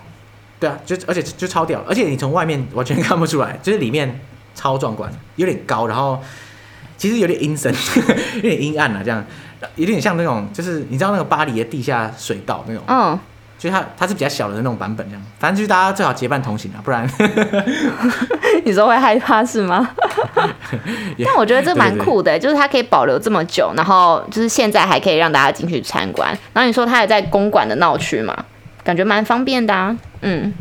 [0.60, 4.20] 对啊，就而且就超屌，而且你从外面完全看不出来，就是里面
[4.56, 6.20] 超壮观，有点高，然后
[6.98, 7.72] 其实有点阴森，
[8.38, 9.24] 有点阴暗啊这样。
[9.76, 13.20] 有点像那种，就是你知道那个巴黎的地下水道那种，嗯，
[13.58, 15.22] 就是它它是比较小的那种版本这样。
[15.38, 17.10] 反正就是大家最好结伴同行啊，不然
[18.66, 19.92] 你说会害怕是吗？
[21.26, 26.30] 但我觉得这蛮酷的，就是它可以保留这么久，然后就是现在还可以让大家进去参观。
[26.54, 28.46] 然后你说它也在公馆的闹区嘛，
[28.84, 29.96] 感觉蛮方便的啊。
[30.22, 30.54] 嗯，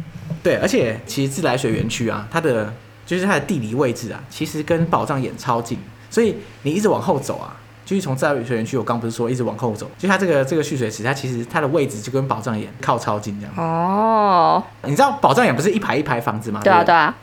[0.42, 2.72] 对，而且其实自来水园区啊，它的
[3.06, 5.78] 就是它的地理位置啊，其实跟宝藏眼超近，
[6.10, 7.54] 所以你一直往后走啊。
[7.88, 13.54] 就是从自来水园区，我刚不是说一直往后走，就它这个这个蓄水池，它其实它的位置就跟宝藏岩靠超近这样。
[13.56, 16.60] 哦，你知道宝藏岩不是一排一排房子吗？
[16.62, 17.14] 对啊，对啊。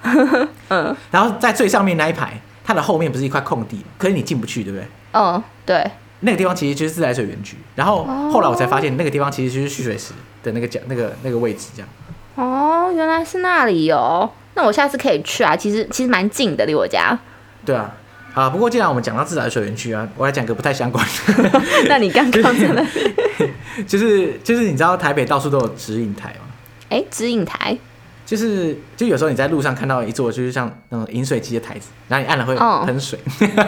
[0.69, 0.95] 嗯。
[1.11, 4.87] 然后在最上面那一排，它的后面不是一块空地，可是你进不去，对不对？
[5.11, 5.91] 嗯，对。
[6.21, 11.89] 那个地方其实就是自来水园区，然后后来我才发现那个地方其实就是蓄水池的那个角那个那个位置这样。
[12.33, 14.31] 哦，原来是那里哦。
[14.55, 17.15] 那我下次可以去啊，其实其实蛮近的，离我家。
[17.63, 17.93] 对啊。
[18.35, 21.61] 啊，不过既然我们讲到自来水园区啊，我来讲个不太相关的。
[21.89, 22.85] 那你刚刚在那
[23.87, 26.45] 就是就是你知道台北到处都有指引台吗？
[26.89, 27.77] 哎、欸，指引台
[28.25, 33.17] 就是就有时候你在路上看到一座就是像那种饮水机的台子，然后你按了会喷水，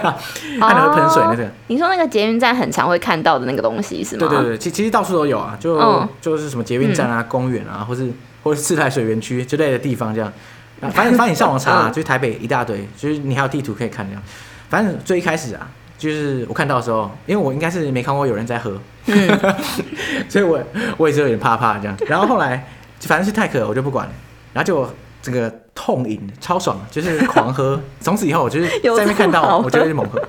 [0.01, 0.15] 哦、
[0.59, 1.49] 按了会喷水那个。
[1.67, 4.27] 你说那个捷运站很常会看到的那个东西是吗？
[4.27, 8.11] 对对对，其其实到处都有啊，就、嗯、就是什么捷运站啊、公园啊，或是
[8.43, 10.33] 或是自来水园区之类的地方这样。
[10.79, 14.21] 反正反正你上网查、啊，就是台北一大堆，就是你还有地图可以看这样。
[14.69, 19.39] 反正最一开始啊，就是我看到的时候，因为我应该是没看过有人在喝，嗯、
[20.29, 20.59] 所以我
[20.97, 21.97] 我也是有点怕怕这样。
[22.07, 22.67] 然后后来
[23.01, 24.11] 反正是太渴了，我就不管了。
[24.53, 24.89] 然后就
[25.21, 27.79] 这个痛饮超爽，就是狂喝。
[27.99, 30.21] 从此以后，我就是 在那边看到，我就会猛喝。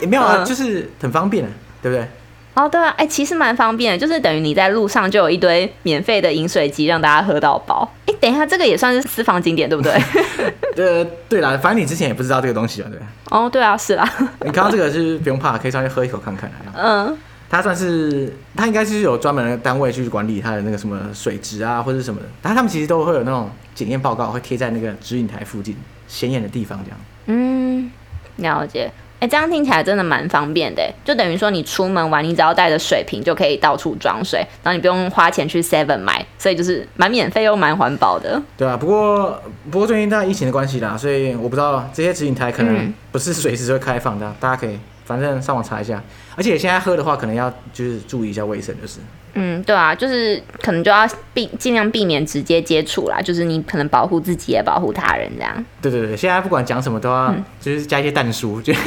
[0.00, 1.50] 也没有啊，就是很方便，啊
[1.82, 2.08] 对不对？
[2.54, 7.90] 哦，对啊，哎，其实蛮方便的，就是等于你在路上就有一堆免费的饮水机让大家喝到饱。
[8.06, 9.92] 哎，等一下，这个也算是私房景点，对不对？
[10.76, 13.06] 呃，对啦，反正你之前也不知道这个东西嘛，对吧？
[13.30, 14.06] 哦，对啊，是啦。
[14.44, 16.50] 你看到这个是不用怕，可以上去喝一口看看。
[16.76, 17.16] 嗯，
[17.48, 22.26] 它算是，它应该是有专门的单位去管理它的那个什么水质啊，或者什么的。
[22.42, 25.74] 但他们其实都会有那种检验报告，会贴在那个指引台附近
[26.06, 26.98] 显眼的地方，这样。
[27.26, 27.90] 嗯，
[28.36, 28.90] 了解。
[29.22, 38.42] 哎，这样听起来真的蛮方便的，就等于说你出门玩，你只要带着水瓶就可以到处装水，然后你不用花钱去 Seven 买，所以就是蛮免费又蛮环保的。
[38.56, 46.02] 对啊，不过不过最近大疫情的关系啦，所以我不知道这些指引台可能不是随时会开放的，嗯、大家可以反正上网查一下。
[46.34, 48.98] 而且现在喝的话，可能要就是注意一下卫生，就是。
[49.34, 55.64] 嗯，对啊，就是可能就要避尽量避免直接接触啦，就是你可能保护自己也保护他人这样。
[55.80, 58.72] 对对对，现在不管讲什么都要、嗯、就是加一些但书，就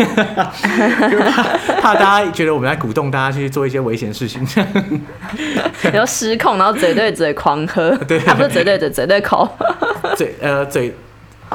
[1.25, 1.43] 怕
[1.81, 4.45] 怕大家觉得我们在鼓动大家去做一些危险事情，
[5.91, 9.49] 然后失控，然后嘴对嘴狂喝， 对，他、啊、不是嘴对嘴，嘴对口，
[10.15, 10.93] 嘴呃嘴。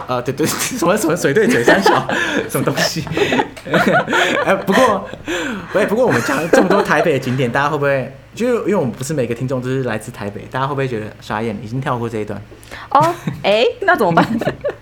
[0.06, 2.06] 呃，对对， 什么什么水对嘴三小，
[2.48, 3.04] 什么东西？
[4.44, 5.08] 哎，不过，
[5.74, 8.12] 喂，不过我们讲了这么多台北的景点，大家会不会？
[8.34, 11.56] 就因为我们不是每个听众都是来自台北，大家会不会觉得傻眼？
[11.62, 12.40] 已经跳过这一段？
[12.90, 14.24] 哦，哎，那怎么办？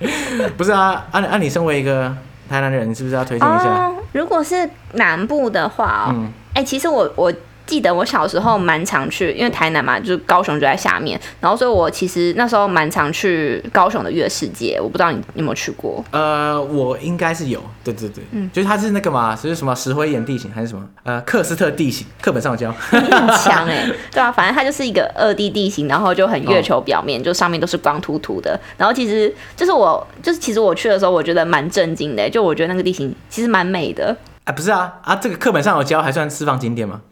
[0.57, 2.15] 不是啊，按、啊、按你身为一个
[2.49, 3.95] 台南人，你是不是要推荐一下、哦？
[4.13, 7.33] 如果是南部的话，嗯，哎，其实我我。
[7.69, 16.03] 记得我小时候蛮常去，因为台南嘛，就是高雄就在下面，然后所以我其实那时候蛮常去高雄的月世界，我不知道你，有没有去过？
[16.11, 20.83] 呃，我应该是有，对对对，嗯，就是它是那个嘛，就是什么石灰岩地形还是什么？
[21.03, 22.73] 呃，克斯特地形，课本上有教。
[22.73, 23.01] 很
[23.37, 34.17] 强哎，对啊，反正它就是一个二 D 地形，然后就很月球表面，哦、就上面都是光秃秃的，然后其实就是我，就是其实我去的时候，我觉得蛮震惊的，就我觉得那个地形其实蛮美的。
[34.45, 37.03] 哎、啊，不是啊，啊，这个课本上有教，还算私房景点吗？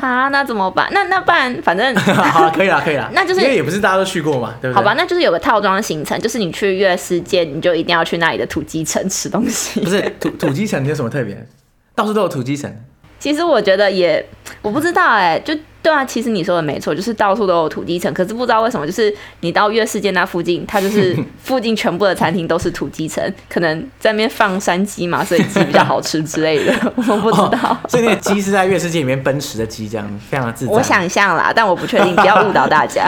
[0.00, 0.88] 啊，那怎么办？
[0.92, 3.10] 那那不然反正 好了，可以了，可以了。
[3.14, 4.76] 那就是因为也不是大家都去过嘛，对不对？
[4.76, 9.80] 好吧，那就是有个套装行程，就是你去月世界，你就一定要去那里的土鸡城吃东西。
[9.80, 11.46] 不是土土鸡城有什么特别？
[11.94, 12.74] 到处都有土鸡城。
[13.18, 14.24] 其实我觉得也，
[14.60, 15.54] 我不知道哎、欸，就。
[15.84, 27.58] 对啊，其实你说的没错，就是到处都有土鸡城，可是不知道为什么，就是你到月世界那附近，它就是 附近全部的餐厅都是土鸡城，可能在那边放山鸡嘛，所以鸡比较好吃之类的， 我不知道。
[27.62, 30.72] 哦、所以那个鸡是在月世界里面奔驰的鸡，这样非常的自在。
[30.72, 33.06] 我想象啦，但我不确定，不要误导大家。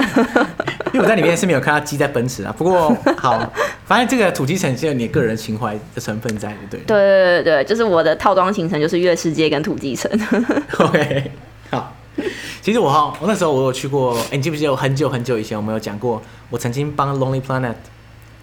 [0.93, 3.41] 因为我在里面是没有看到鸡在奔驰啊，不过好，
[3.87, 6.81] 反正这个土鸡城是有你个人情怀的成分在的，对。
[6.81, 10.11] 对对对对，就是我的套装行程就是月世界跟土鸡城。
[10.79, 11.31] OK，
[11.71, 11.97] 好。
[12.63, 17.75] 其实我哈，我那时候我有去过，哎，你记不记得我很久很久以前我们有讲过，我曾经帮 Lonely Planet，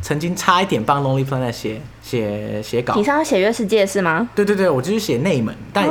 [0.02, 2.96] 曾经差一点帮 Lonely Planet 写写写稿。
[2.96, 4.30] 你是要写月世界是吗？
[4.36, 5.86] 对对对，我就是写内门，但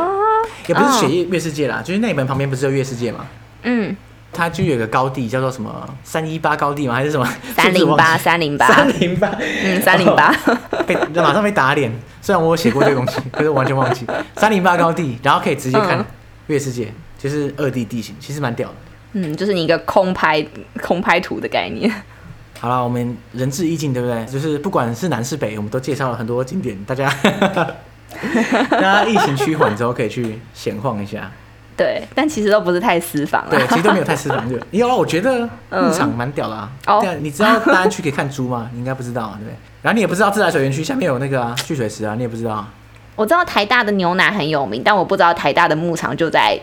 [0.66, 3.26] 也不是写月月世界啦，哦、就是内门旁边不是有月世界吗？
[3.64, 3.96] 嗯，
[4.32, 6.94] 它就有个高地叫做什么三一八高地吗？
[6.94, 9.28] 还是什么三零八 三零八三零八？
[9.64, 10.34] 嗯，三零八
[10.86, 11.92] 被马上被打脸。
[12.20, 16.04] 虽然我有写过这个东西，可是我完全忘记三零八高地，然后可以直接看
[16.46, 16.84] 月世界。
[16.84, 18.74] 嗯就是二 D 地形，其实蛮屌的。
[19.12, 20.44] 嗯，就是你一个空拍
[20.82, 21.88] 空拍图的概念。
[22.58, 24.24] 好了，我们仁至义尽，对不对？
[24.26, 27.08] 就是不管是南是北，我们都介绍了很多景点，大家
[28.70, 31.30] 大家疫情趋缓之后可以去闲晃一下。
[31.76, 33.44] 对，但其实都不是太私房。
[33.50, 34.48] 对，其实都没有太私房。
[34.48, 36.70] 就 有啊，我觉得牧场蛮屌的啊。
[36.86, 38.68] 哦、嗯，你知道大安区可以看猪吗？
[38.72, 39.56] 你应该不知道啊，对不对？
[39.82, 42.72] 然后你也不知道自来水园区下面有那个啊蓄水池啊，你也不知道啊。
[43.16, 46.58] 我知道台大的牛奶很有名，但我不知道台大的牧场就在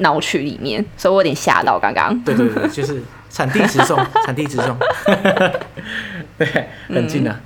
[0.00, 2.18] 闹区里面，所以我有点吓到刚刚。
[2.22, 4.76] 对对对，就是产地直送， 产地直送。
[6.36, 7.34] 对，很近啊。
[7.34, 7.42] 嗯、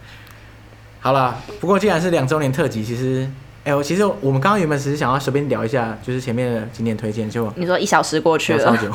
[1.01, 3.29] 好了，不过既然是两周年特辑，其实。
[3.67, 8.93] 哎、欸，我其实我们刚刚原本只是想要随便聊一下，就是前面的景点推荐，就你说一小时过去了，超久，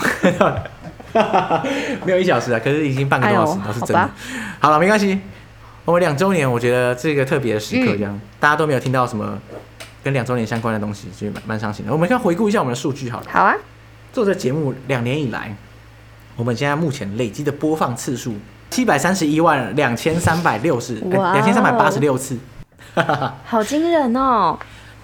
[2.05, 3.99] 没有一小时啊，可是已经半个多小时，那、哎、是真的。
[3.99, 4.09] 好，
[4.59, 5.19] 好了，没关系，
[5.85, 9.39] 我们两周年，我觉得这个特别的时刻，这样、嗯、大家都没有听到什么
[10.03, 11.91] 跟两周年相关的东西，所以蛮蛮伤心的。
[11.91, 13.25] 我们先回顾一下我们的数据，好了。
[13.29, 13.55] 好啊。
[14.11, 15.55] 做这节目两年以来，
[16.35, 18.33] 我们现在目前累积的播放次数
[18.71, 22.37] 七百三十一万两千三百六十，两千三百八十六次。
[23.45, 24.57] 好惊人哦！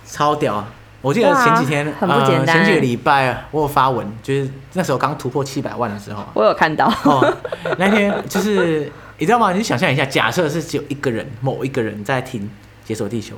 [0.07, 0.67] 超屌啊！
[1.01, 2.57] 我记得前几天，很不简单。
[2.57, 6.91] 前几个礼拜我有发文，就是那时候刚突破七百万的时候，我有看到。
[7.03, 7.37] 哦，
[7.77, 9.53] 那天就是你知道吗？
[9.53, 12.41] 你想象一下，假设是只有一个人，某一个人在听
[12.87, 13.35] 《解锁地球》，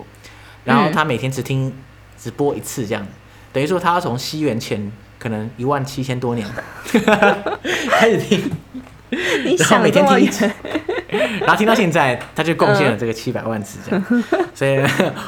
[0.68, 1.74] 然后他每天只听
[2.18, 3.06] 只播一次，这样
[3.54, 6.48] 等于说他要从西元前可能一万七千多年
[7.90, 8.52] 开始听，
[9.10, 10.50] 然后每天听一次。
[11.40, 14.22] 然后听到现在，他就贡献了这个七百万次这样，嗯、
[14.54, 14.78] 所以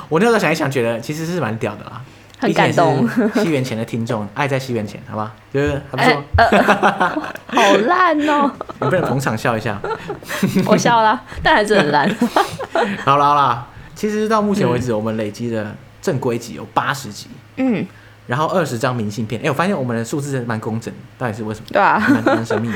[0.10, 2.02] 我那时候想一想，觉得其实是蛮屌的啦。
[2.38, 3.08] 很感动。
[3.36, 5.34] 西元前的听众，爱在西元前，好吧？
[5.54, 6.23] 就是还不错。
[6.36, 7.10] 欸呃、
[7.47, 8.52] 好烂哦！
[8.82, 9.80] 你不能捧场笑一下。
[10.65, 12.13] 我笑了，但还是很烂。
[13.06, 13.67] 好啦好啦，
[13.99, 17.27] 其实到目前为止，我们累积的正规集有八十集。
[17.57, 17.85] 嗯。
[18.27, 21.65] 然后二十张明信片，哎、欸，我发现我们的数字蛮工整，到底是为什么？
[21.73, 21.99] 对啊。
[21.99, 22.71] 蛮蛮神秘。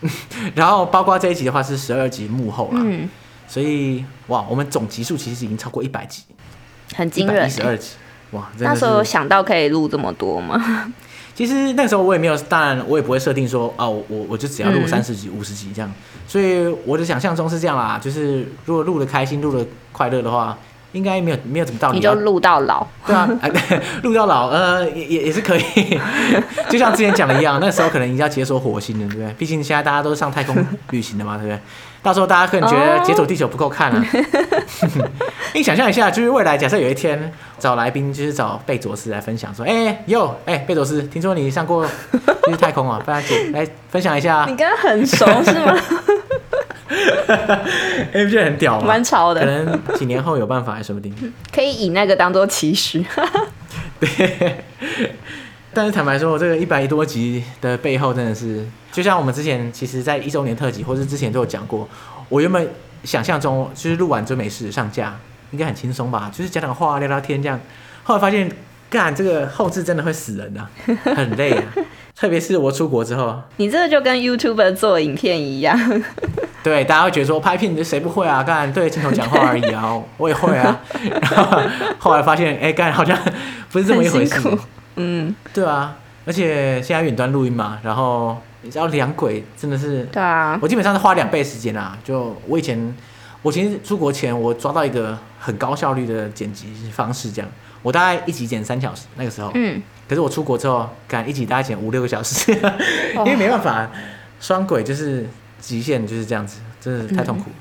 [0.54, 3.08] 然后包括这一集的话是十二集幕后了，嗯，
[3.48, 6.24] 所以哇，我们总集数其实已经超过一百集，
[6.94, 7.92] 很惊人，十二集，
[8.32, 8.46] 哇！
[8.58, 10.92] 那时候有想到可以录这么多吗？
[11.36, 15.92] 其实那个时候我也没有，当然我也不会设定说啊，我我就只要录三十集、五十集这样，
[16.26, 20.58] 所以我的想象中是这样啦，就是如果录的开心、录的快乐的话。
[20.92, 23.50] 应该没有没有怎么道理，你就录到老，对啊，哎，
[24.02, 26.00] 录到老，呃，也也也是可以，
[26.70, 29.30] 就像之前讲的一样，那时候可能已经要解锁火星了，对不对？
[29.34, 30.56] 毕竟现在大家都是上太空
[30.90, 31.60] 旅行的嘛，对不对？
[32.02, 34.02] 到时候大家可能觉得解锁地球不够看了，
[35.52, 41.86] 你想象一下，就是未来假设有一天找来宾，就是找贝佐斯来分享，说，哎，哟，哎，贝佐斯，听说你上过
[42.44, 45.76] 就是太空啊， 不然姐来分享一下，你跟他很熟是吗？
[48.12, 48.86] 哎，不觉得很屌吗？
[48.86, 51.14] 蛮潮的，可能几年后有办法，说不定
[51.52, 53.04] 可以以那个当做期许。
[53.98, 54.64] 对，
[55.72, 61.88] 但是坦白说，我这个一百多集的背后，真的是就像我们之前其实，在一周年特辑或是之前都有讲过。
[62.28, 62.68] 我原本
[63.04, 65.18] 想象中，就是录完就没事上架，
[65.50, 66.30] 应该很轻松吧？
[66.32, 67.58] 就是讲讲话、聊聊天这样。
[68.02, 68.50] 后来发现，
[68.88, 70.70] 干这个后置真的会死人的、啊，
[71.16, 71.62] 很累啊。
[72.14, 75.78] 特别是我出国之后，你这个就跟 YouTuber 做影片一样。
[76.64, 78.42] 对，大家会觉得说拍片，你谁不会啊？
[78.42, 80.80] 干对镜头讲话而已啊， 我也会啊。
[81.30, 81.60] 然后
[81.98, 83.18] 后来发现，哎，干好像
[83.70, 84.40] 不是这么一回事。
[84.96, 85.96] 嗯，对啊。
[86.24, 90.58] 而且现在远端录音嘛，然后你知道两轨真的是，对啊。
[90.60, 91.96] 我基本上是花两倍时间啊。
[92.02, 92.96] 就我以前，
[93.42, 97.50] 我其实出国前，我抓到一个很高效率的剪辑方式，这样，
[97.82, 99.50] 我大概一集剪三小时，那个时候。
[99.54, 99.82] 嗯。
[100.08, 103.90] 可是我出国之后，敢一集大概剪五六个小时，因为没办法，
[104.40, 105.26] 双轨就是
[105.60, 107.54] 极限就是这样子，真的是太痛苦，嗯、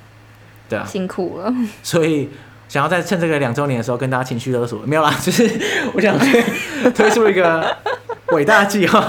[0.70, 1.52] 对啊，辛苦了。
[1.82, 2.30] 所以
[2.70, 5.50] 想要在趁这个两周年的时候跟大家情绪勒索，没有啦， 就是
[5.96, 6.44] 我想推
[6.92, 7.76] 推出一个
[8.28, 9.02] 伟大计划，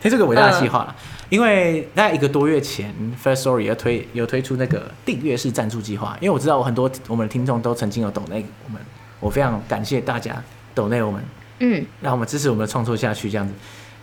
[0.00, 0.96] 推出个伟大的计划了。
[1.32, 8.78] 因为大概一个多月前，First Story 要推有推出那个订阅式赞助计划，因为我知道我很多我们的听众都曾经有抖内我们，
[9.18, 11.24] 我非常感谢大家抖内我们。
[11.60, 13.54] 嗯，让我们支持我们的创作下去，这样子。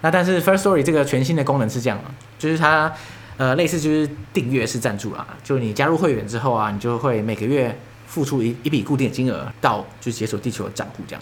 [0.02, 2.02] 那但是 First Story 这个全新的功能是这样，
[2.39, 2.92] 就是它
[3.38, 11.22] 呃类似就是订阅式赞助啦，就你加入会员之后啊，你就会每个月付出一一笔固定的金额到就是解锁地球的账户这样，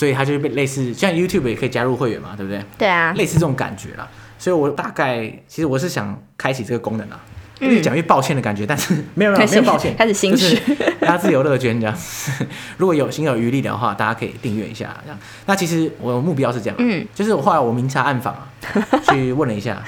[0.00, 2.64] 所以它就被类似像 YouTube 也可以加入会员嘛，对不对？
[2.78, 4.08] 对啊，类似这种感觉啦。
[4.38, 7.20] 所以我大概其实我是想开启这个功能啊。
[7.58, 10.58] 越讲越抱歉的感觉，但是 没有没有没有抱歉，开始心虚，
[11.00, 11.94] 大家自由乐捐这样。
[12.78, 15.18] 如果有心有余力的话，大家可以订阅一下这样。
[15.44, 18.48] 那其实我的目标是这样，嗯，就是我后来我明察暗访啊，
[19.12, 19.82] 去问了一下。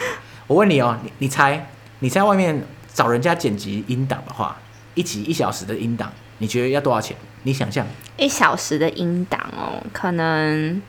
[0.47, 1.67] 我问你哦，你你猜
[2.01, 4.55] 你在外面找人家剪辑音档的话，
[4.93, 7.17] 一集一小时的音档，你觉得要多少钱？
[7.43, 7.87] 你想象
[8.17, 10.81] 一小时的音档哦，可能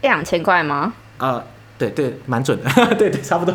[0.00, 0.92] 一两千块吗？
[1.18, 1.44] 呃。
[1.76, 3.52] 对对，蛮准的， 对对，差不多，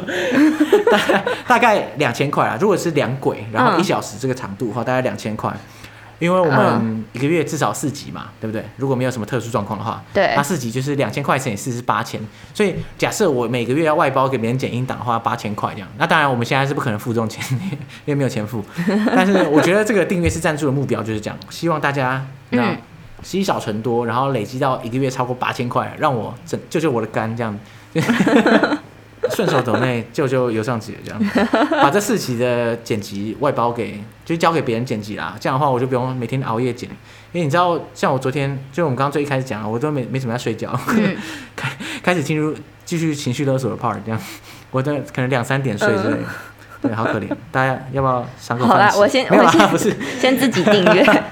[0.91, 2.57] 大概大概两千块啊。
[2.59, 5.49] 如果是两轨，然后一小时这个长度的话，大概两千块。
[6.20, 8.63] 因为我们一个月至少四集嘛，嗯、对不对？
[8.78, 12.22] 如果没有什么特殊状况的话，对，那四集就是两千块乘以四是八千，
[12.53, 15.88] 所以假设我每个月要外包给别人剪音档的话，八千块这样。
[15.97, 17.43] 那当然我们现在是不可能付这种钱，
[18.05, 18.63] 因为没有钱付。
[19.15, 22.76] 但是我觉得这个订阅式赞助的目标就是这样，希望大家那
[23.22, 27.57] 积少成多，然后累积到一个月超过八千块，让我拯救救我的肝这样。
[29.30, 31.21] 顺手抖内救救尤尚杰这样，
[31.82, 35.36] 把这四期的剪辑外包给，就交给别人剪辑啦。
[35.39, 36.89] 这样的话，我就不用每天熬夜剪。
[37.32, 40.71] 因为你知道，像我昨天，就我们刚刚最一开始讲，我都没没怎么在睡觉，
[41.55, 44.19] 开、嗯、开始进入继续情绪勒索的 part，这样，
[44.71, 46.23] 我的可能两三点睡之类的，
[46.82, 47.30] 对，好可怜。
[47.51, 48.65] 大家要不要上个？
[48.65, 51.23] 好啦，我先，我先，不是，先自己订阅。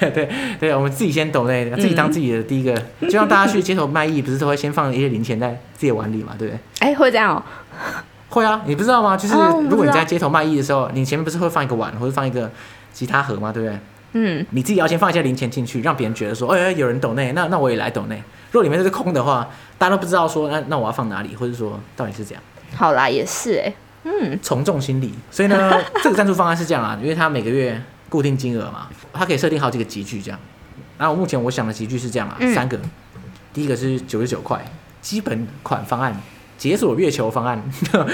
[0.12, 0.28] 对
[0.58, 6.60] 对，我们自己先抖内，自己当自己的第一个，嗯、就像大家去街头卖艺，不是都会先放一些零钱在自己的碗里嘛，对不对？
[6.80, 7.42] 哎，会这样哦？
[8.28, 9.16] 会啊，你不知道吗？
[9.16, 9.34] 就是
[9.68, 12.50] 如果你在街头卖艺的时候，你前面不是会放一个碗，或者放一个
[12.92, 13.78] 吉他盒嘛，对不对？
[14.12, 18.16] 嗯，你自己要先放一些零钱进去，让别人觉得说，哎，有人抖内，那那我也来抖内。
[18.50, 22.42] 如果里面是空的话，大家都不知道说，那那我要放哪里，或者说到底是怎样。
[22.74, 23.72] 好啦，也是哎，
[24.04, 25.72] 嗯，从众心理，所以呢，
[26.02, 27.80] 这个赞助方案是这样啊，因为他每个月。
[28.08, 30.38] 固定金额嘛，它可以设定好几个级距这样。
[30.98, 32.78] 然后目前我想的集聚是这样啊，嗯、三个。
[33.52, 34.64] 第一个是九十九块
[35.00, 36.14] 基本款方案，
[36.58, 37.62] 解锁月球方案，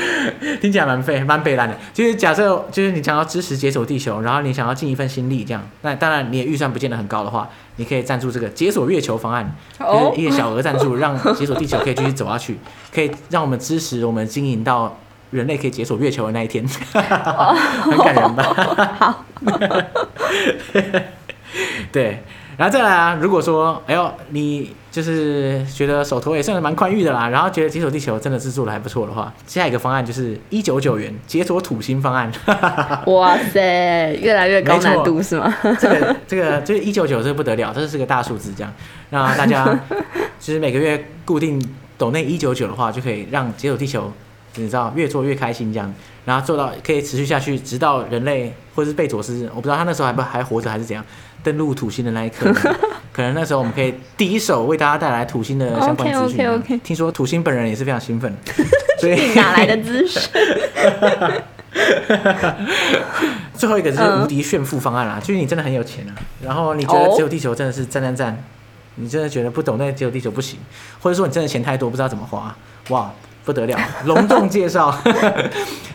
[0.61, 1.77] 听起来蛮费蛮北蓝的。
[1.93, 12.59] 就是假设就是你想要支持解锁地球，然后你想要尽一份心力这样，那当然你的预算不见得很高的话，你可以赞助这个解锁月球方案，就是一个小额赞助，让解锁地球可以继续走下去，
[12.93, 14.99] 可以让我们支持我们经营到。
[15.33, 18.45] 人类可以解锁月球的那一天，很感人吧？
[19.01, 19.25] 好，
[21.91, 22.23] 对，
[22.57, 32.31] 然后再来啊，如果说，哎呦，你就是觉得手头也算是蛮宽裕的啦，然后觉得解锁地球真的是做的还不错的话，下一个方案就是一九九元解锁土星方案。
[33.07, 35.53] 哇塞，越来越高难度是吗？
[35.81, 38.73] 这个这个就是一九九，这个不得了，这是个大数字，这样，
[39.11, 39.79] 那大家
[40.39, 41.59] 其实每个月固定
[41.97, 44.13] 抖内一九九的话，就可以让解锁地球。
[44.57, 45.93] 你知道越做越开心这样，
[46.25, 51.05] 然后做到可以持续下去，直到人类或者是贝佐斯，我不知道他那时候还不还活着还是怎样，
[51.43, 52.53] 登陆土星的那一刻，
[53.13, 56.39] 可能那时候我们可以第一手为大家带来土星的相关资讯。
[56.45, 56.81] Okay, okay, okay.
[56.83, 58.35] 听说土星本人也是非常兴奋，
[59.01, 60.21] 所以哪来的资讯？
[63.55, 68.45] 最后一个是无敌炫富方案啦，就是你真的很有钱啊，然后你觉得只有地球真的是赞赞赞，
[68.97, 70.59] 你真的觉得不懂那只有地球不行，
[71.01, 72.55] 或者说你真的钱太多不知道怎么花，
[72.91, 73.11] 哇！
[73.45, 74.97] 不得了， 隆重介绍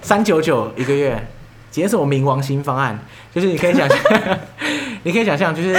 [0.02, 1.28] 三九九一个月
[1.72, 2.98] 解锁冥王星方案，
[3.34, 3.98] 就是你可以想象，
[5.04, 5.78] 你可以想象，就是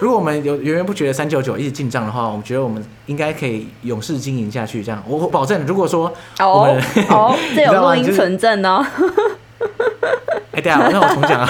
[0.00, 4.82] 如果我们有源源不绝的三九九一直进账的话，我们觉得我们应该可以永世经营下去。
[4.82, 8.84] 这样，我保证，如果说我们哦， 这有录音存证哦。
[10.52, 11.48] 哎，对啊，那我重讲啊，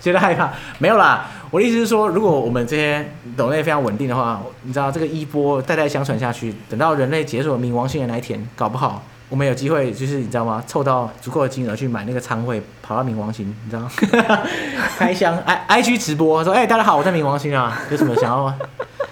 [0.00, 1.28] 觉得害怕没有啦。
[1.50, 3.04] 我的意思是说，如果我们这些
[3.36, 10.62] 抖内非常稳定的话，你知道这个一波代代相传下去，等到人类解锁冥王星的那一天，搞不好我们有机会，就是你知道吗？
[10.66, 13.90] 凑到足够的金额去买那个仓位，跑到冥王星，你知道吗？
[14.98, 18.54] 开箱 I I G 直播说，哎、大家好，我在冥王星啊，有什么想要？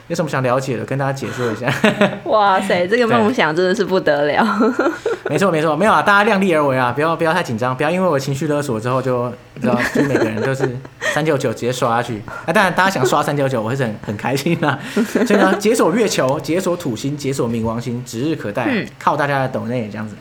[0.08, 1.72] 有什么想了解的，跟大家解说一下。
[2.24, 4.46] 哇塞，这个梦想真的是不得了。
[5.28, 12.22] 没错没错，没有啊，大家量力而为啊，不要不要太紧张，不要因为我情绪勒索之后就你知道，就每个人都是三九九直接刷下去。
[12.44, 14.78] 啊，当然大家想刷三九九，我是很很开心啊。
[15.26, 20.14] 所以呢，解锁月球，解锁土星，解锁冥王星，指日可待，嗯、靠大家的抖内这样子。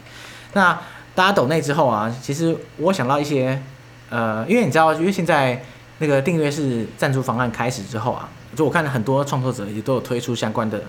[0.54, 0.76] 那
[1.14, 3.62] 大家抖内之后啊，其实我想到一些，
[4.10, 5.62] 呃，因为你知道，因为现在
[6.00, 8.30] 那个订阅式赞助方案开始之后啊。
[8.56, 10.82] 就我看了很多创作者也都有推出相关的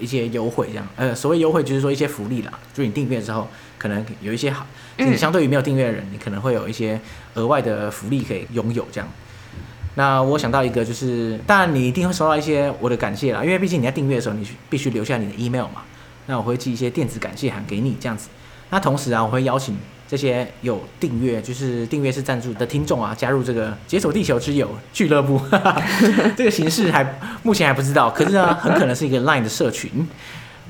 [0.00, 2.52] 一些优惠，这样，呃，所谓优惠就是说一些福利啦。
[2.72, 3.46] 就你订阅之后，
[3.78, 7.00] 可能有一些好，你相对于没有订阅的人，你可能会有一些
[7.34, 9.08] 额外的福利可以拥有这样。
[9.94, 15.82] 那我想到一个，就是当然你一定会收到一些我的感谢啦，因为毕竟你在订阅的时候，你必须留下你的 email 嘛。
[16.26, 18.28] 那我会寄一些电子感谢函给你这样子。
[18.70, 19.76] 那同时啊，我会邀请。
[20.14, 25.40] 这些有订阅，就是订阅式赞助的听众啊，加入这个解锁地球之友俱乐部，
[26.38, 27.04] 这个形式还
[27.42, 29.90] 目前还不知道，可是呢，很可能是一个 Line 的社群。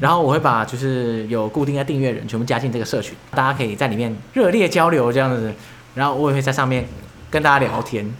[0.00, 5.52] 然后我会把就是有固定的订阅人全部加进这个社群，大家可以在里面热烈交流这样子。
[5.94, 6.86] 然后我也会在上面
[7.30, 8.10] 跟大家聊天，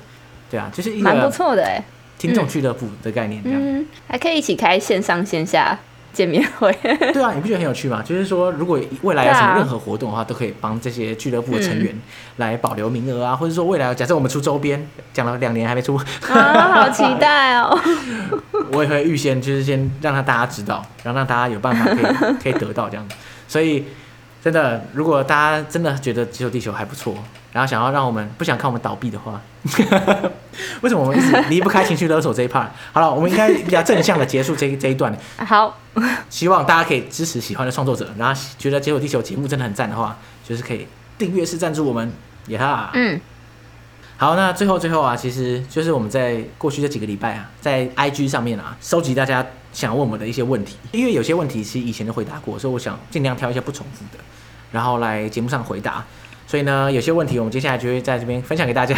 [0.51, 1.83] 对啊，就是一个蛮不错的哎，
[2.18, 5.79] 听众俱乐部的概念这样，嗯，还可以一起开线上线下。
[6.14, 8.00] 见面会，对啊， 你不觉得很有趣吗？
[8.02, 11.94] 就是说，如果未来有什么任何活动的话，啊、都可以帮这些俱乐部的成员
[12.36, 15.96] 来保留名额啊，嗯、或者说未来假设我们出周边，讲了两年还没出，
[16.30, 17.78] 啊，好期待哦！
[18.72, 23.14] 我也会预先就是先让他大家知道，然后让大家有办法可以可以得到这样子。
[23.48, 23.84] 所以
[24.42, 27.14] 真的，如果大家真的觉得解锁地球还不错，
[27.55, 29.40] 然后想要让我们不想看我们倒闭的话，
[30.82, 32.66] 为什么我们一直离不开情绪勒索这一 part？
[32.92, 35.16] 好了，我们应该比较正向的结束这一这一段。
[35.36, 35.78] 好，
[36.28, 42.12] 希望大家可以支持喜欢的创作者，然后觉得《解锁地球》节目真的很赞的话，就是可以订阅式赞助我们，
[42.48, 42.90] 也哈。
[42.94, 43.20] 嗯。
[44.16, 54.22] 好，那最后最后啊，其实就是我们在过去这几个礼拜啊，在 IG 上面啊，收集大家想问我们的一些问题，因为有些问题其实以前就回答过，所以我想尽量挑一些不重复的，
[54.72, 56.05] 然后来节目上回答。
[56.55, 58.96] 所以呢，有些问题我们接下来就会在这边分享给大家。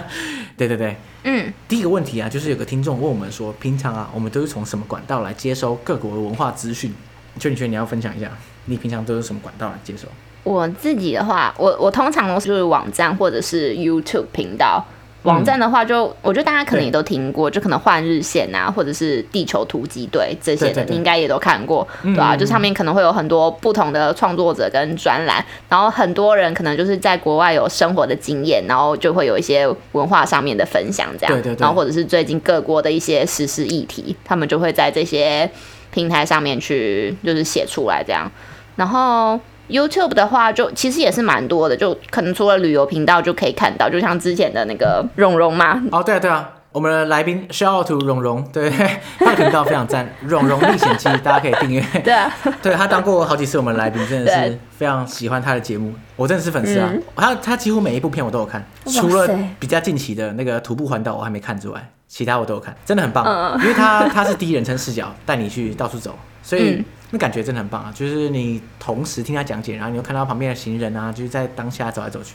[0.56, 6.90] 对对对，嗯，第一个问题啊，就是有个听众问我们说，平常啊，我们都是从什么管道来接收各国的文化资讯？
[7.38, 8.30] 就你觉得你要分享一下，
[8.64, 10.08] 你平常都是什么管道来接收？
[10.44, 14.82] 我自己的话，我我通常都是网站或者是 YouTube 频道。
[15.24, 22.36] 网站的话就，就我觉得大家可能也都听过，就可能换日线啊，或者是地球突击队这些的，你应该也都看过，对吧、啊？
[22.36, 35.50] 就上面可能会有很多不同的创作者跟专栏，然后很多人可能就是在国外有生活的经验，然后就会有一些文化上面的分享，这样，然后或者是最近各国的一些时事议题，他们就会在这些
[35.90, 38.30] 平台上面去就是写出来这样，
[38.76, 39.40] 然后。
[39.68, 45.82] YouTube 的话，就其实也是蛮多的，就可能除了旅游频道就可以看到，就像之前的那个蓉蓉嘛。
[45.90, 48.70] 哦，对啊，对啊，我们的来宾 shout out to 蓉蓉，对，
[49.18, 51.82] 他的频道非常赞，《蓉蓉历险记》，大家可以订阅。
[52.04, 52.30] 对啊，
[52.62, 56.90] 对他当过好几次我们来宾，真的是非常喜欢他的节目，我真的是粉丝啊。
[56.92, 66.84] 嗯、他他几乎每一部片我都有看，除了比较近期的那个徒步环岛我还没看之外，其他我都有看，真的很棒，嗯、因为他他是第一人称视角带你去到处走，所以。
[67.14, 67.92] 嗯那感觉真的很棒啊！
[67.94, 72.34] 就是你同时听他讲解，然后你又看到旁边的行人啊，就是在当下走来走去，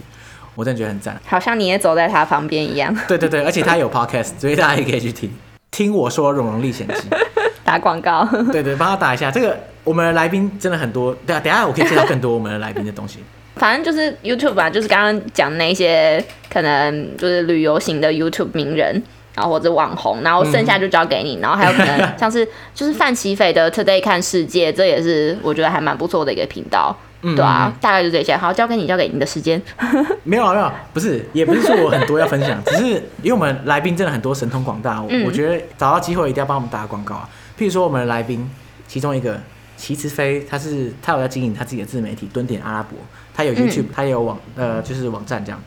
[0.56, 1.20] 我真的觉得很赞。
[1.26, 2.96] 好像你也走在他旁边一样。
[3.10, 5.30] 对对对，而且他有 podcast，所以大家也可以去听。
[5.70, 7.10] 听我说《蓉蓉历险记》，
[7.66, 8.26] 打广告。
[8.54, 9.30] 对对，帮他打一下。
[9.30, 13.20] 这个我们的来宾真的很多，对啊，等下我可以介绍更多我们的来宾的东西。
[13.58, 19.04] 反正就是 YouTube 吧，就是刚刚讲那些可能就是旅游型的 YouTube 名人。
[19.36, 28.36] 然后或者网红，然后剩下就交给你，嗯、然后还有可能像是就是范奇斐的 Today 看世界，这也是我觉得还蛮不错的一个频道，嗯、对啊，大概就这些。
[28.36, 29.62] 好，交给你，交给你的时间。
[30.24, 32.86] 没有啊，没有，不是，也不是说我很多要分享，只是
[33.22, 37.30] 因为我们来宾真的很多神通广大，我觉得找到机会一定要帮我们打广告啊。
[37.58, 38.50] 譬如说我们的来宾
[38.88, 39.40] 其中一个
[39.78, 42.98] 齐慈飞，他是他有在经营他自己的自媒体蹲点阿拉伯，
[43.34, 45.62] 他有 YouTube，他也有网呃就是网站这样。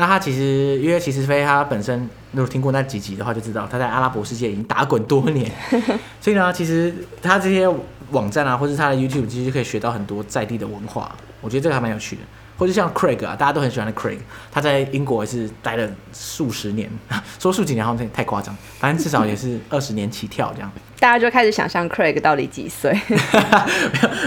[0.00, 5.48] 那他其实，因为齐慈飞他本身，如果听过那几集的话，就知道他在阿拉伯世界已经打滚多年，
[6.20, 6.92] 所以呢，其实
[7.22, 7.68] 他这些
[8.10, 11.14] 网站啊，或是他的 YouTube，其实可以学到很多在地的文化。
[11.40, 12.22] 我觉得这个还蛮有趣的。
[12.58, 14.18] 或者像 Craig 啊，大家都很喜欢的 Craig，
[14.52, 16.90] 他在英国也是待了数十年，
[17.40, 20.70] 说数几年好像太夸张，反正至少也是二十年起跳这样。
[20.98, 22.92] 大家就开始想象 Craig 到底几岁？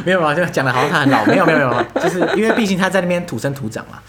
[0.04, 4.00] 没 有没有，就讲的好像他很老，没有没有没有，就是因为毕竟他在那边土生土长嘛。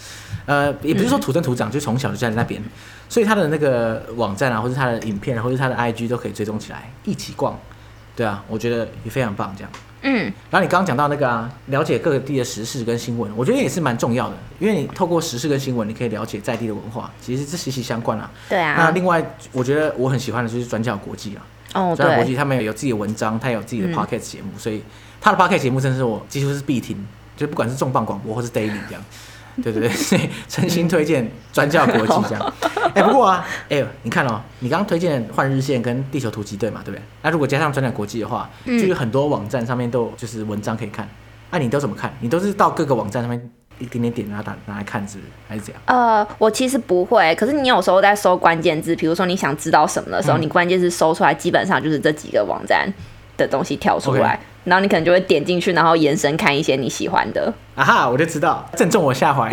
[0.45, 2.61] 呃，也不是说土生土长，就从小就在那边，
[3.09, 7.57] 所以他的那个网站啊，或者他的影片，或者他的 IG 都可以追踪起来，一起逛。
[8.15, 9.71] 对啊，我觉得也非常棒，这样。
[10.03, 10.31] 嗯。
[10.49, 18.31] 然后你刚刚讲到那个啊，了解各地的时事跟新闻，我觉得也是蛮重要的，因为你透过时事跟新闻，你可以了解在地的文化，其实这息息相关啊。
[18.47, 18.75] 对啊。
[18.77, 19.21] 那另外，
[19.51, 21.43] 我觉得我很喜欢的就是转角国际啊。
[21.73, 21.93] 哦。
[21.97, 24.81] 转角国际他们有自己的文章，他有自己的 Podcast 节目，嗯、所以
[25.19, 29.03] 他的 Podcast 节目真的是我几乎是必听，就不管是重磅广播或是 Daily 这样。
[29.63, 32.53] 对对对， 所以诚心推荐专教国际这样。
[32.93, 37.03] 哎、欸，不过啊，哎、欸，你看哦，你刚刚推荐换日线跟地球突击队嘛，对不对？
[37.21, 41.07] 那如果加上转角国际的话，就有很多网站上面都有就是文章可以看。
[41.51, 42.13] 那、啊、你都怎么看？
[42.19, 43.49] 你都是到各个网站上面
[43.79, 45.29] 一点点点拿打拿来看，是不是？
[45.47, 45.83] 还是怎样？
[45.85, 52.91] 呃，我其实不会，可是你有时候在搜关键字，比如说你想知道什么的时候，嗯、你关键字搜出来，基本上就是这几个网站
[53.37, 54.35] 的东西跳出来。
[54.35, 54.54] Okay.
[54.65, 57.51] 然后你可能就会点进去，然后延伸看一些你喜欢的。
[57.75, 59.49] 啊哈，我就知道，正中我下怀。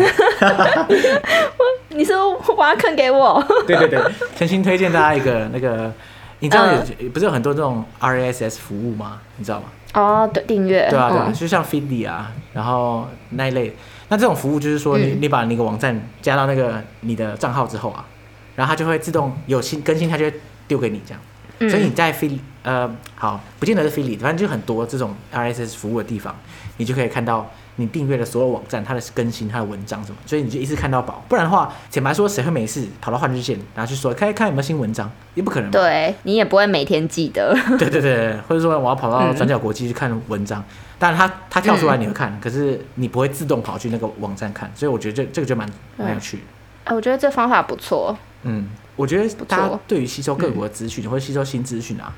[1.89, 2.13] 你是
[2.57, 3.41] 挖坑给我？
[3.65, 4.01] 对 对对，
[4.35, 5.93] 诚心推荐大家一个那个，
[6.39, 9.21] 你知道有、嗯、不是有很多这种 RSS 服务吗？
[9.37, 9.65] 你知道吗？
[9.93, 10.87] 哦，对，订阅。
[10.89, 13.75] 对啊，对啊，嗯、就像 Feedly 啊，然后那一类。
[14.09, 18.05] 那这种服务就是说你，你、嗯、你把那个网站加到那个你的账号之后啊，
[18.55, 20.33] 然后它就会自动有新更新，它就会
[20.67, 21.21] 丢给你这样。
[21.67, 26.33] 嗯、所以你在 Feedly 呃，好，不见得是 Feedly，反正就很多这种 RSS 服务的地方，
[26.77, 31.23] 你就可以看到你订阅的所有网站它的更新、它的文章什么，所以你就一次看到饱。
[31.27, 35.69] 不然的话，坦白说，谁会没事跑到换日线，然后去说看看有没有新文章，也不可能。
[35.71, 37.53] 对，你也不会每天记得。
[37.77, 40.63] 对对对，或者说我要跑到转角国际去看文章，
[40.97, 46.43] 当然它它跳出来你会看，嗯、可是你不会自动跑去那个网站看，所以我觉得这这个就蛮蛮有趣的。
[46.85, 48.17] 哎，我觉得这方法不错。
[48.43, 52.13] 嗯，我觉得大家对于吸收各国的资讯、嗯、或者吸收新资讯啊。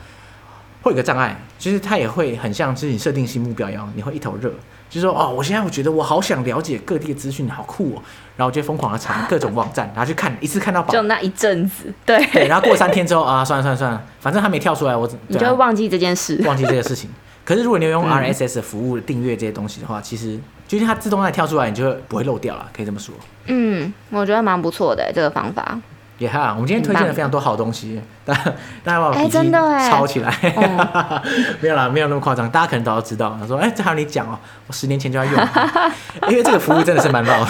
[0.81, 4.51] 会有个障碍，其实它也会很像，是你设定新目标一样，你会一头热，
[4.87, 8.03] 就是说哦，我现在我觉得我好想了解各地的资讯，好酷哦，
[8.37, 10.93] 然后我就疯狂的查 各种网站，然后去看，一次看到饱。
[10.93, 17.09] 就那一阵子，对对，然后过三天之后啊，算了算了算了，反正还没跳出来，我、啊、你就会忘记这件事，忘记这个事情。
[17.43, 23.15] 可是如果你有用 RSS 的服务订阅这些东西的话，嗯、其实就是它自动在跳出来，你就会不会漏掉了，可以这么说。
[23.47, 25.81] 嗯，我觉得蛮不错的这个方法。
[26.17, 28.43] 也、哈，我们今天推荐了非常多好东西，大家
[28.83, 29.51] 大家把笔记
[29.89, 31.21] 抄起来，欸、
[31.59, 33.37] 没有啦，没有那么夸张，大家可能都要知道。
[33.39, 35.33] 他说，哎、欸，这还有你讲哦，我十年前就要用，
[36.29, 37.45] 因为这个服务真的是蛮老。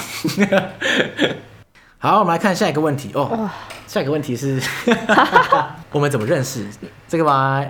[2.00, 3.50] 好，我们来看下一个问题哦，哦
[3.88, 4.60] 下一个问题是，
[5.92, 6.66] 我们怎么认识
[7.08, 7.64] 这个吗？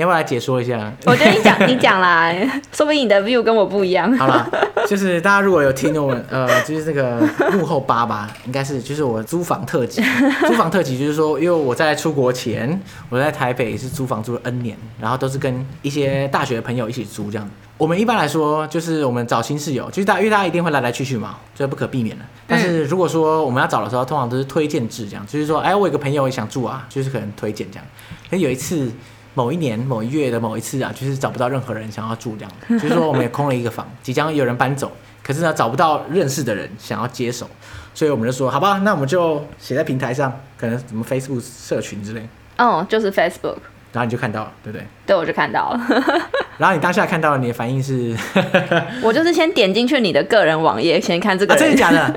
[0.00, 0.90] 你要不要来解说一下？
[1.04, 2.32] 我觉得你讲你讲啦，
[2.72, 4.10] 说不定你的 view 跟我不一样。
[4.16, 4.50] 好了，
[4.88, 7.20] 就是大家如果有听我们呃，就是这个
[7.52, 10.02] 幕后八吧，应该是就是我租房特辑。
[10.48, 12.80] 租房特辑就是说，因为我在出国前，
[13.10, 17.46] 我在台北是租房租了 N 年，然后都是跟一些大学的朋友一起租这样。
[17.76, 22.24] 我们一般来说就是我们找新室友，就是大因为大家一定会来来去去嘛，这不可避免的。
[22.46, 27.84] 但是如果说我们要找的时候，通常都是推荐制这样，就是说，哎，我有个朋友也想住啊，就是可能推荐这样。
[28.30, 28.90] 可有一次。
[29.34, 34.90] 某一年某一月的某一次啊，就是找不到任何人想要住这样，就是说我们也空了一个房，即将有人搬走，
[35.22, 37.48] 可是呢找不到认识的人想要接手，
[37.94, 42.28] 所以我们就说好吧，那我们就写在平台上，可能什么 Facebook 社群之类。
[42.58, 43.56] 哦，就是 Facebook。
[43.92, 44.86] 然后你就看到了，对不对？
[45.04, 45.80] 对，我就看到了。
[46.58, 48.16] 然后你当下看到了，你的反应是？
[49.02, 51.54] 我就是先点进去你的个人网页，先看这个。
[51.54, 52.14] 啊，真的假的？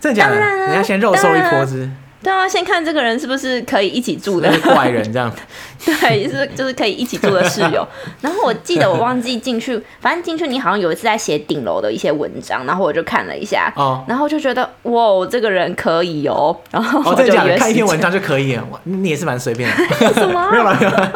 [0.00, 0.68] 真的假的？
[0.68, 1.90] 你要先肉搜一波子。
[2.26, 5.32] 对啊，先看这个人是不是可以一起住的怪人这样。
[5.86, 7.86] 对，是就是可以一起住的室友。
[8.20, 16.58] 然后我记得我忘记进去，反正进去你好像有一次在写顶楼的一些文章，然后我就看了一下，哦，然后就觉得哇，这个人可以哦。
[16.72, 20.12] 然后我就觉得看一篇文章就可以了， 你也是蛮随便的。
[20.12, 20.50] 什么？
[20.50, 21.12] 没有了，没有了。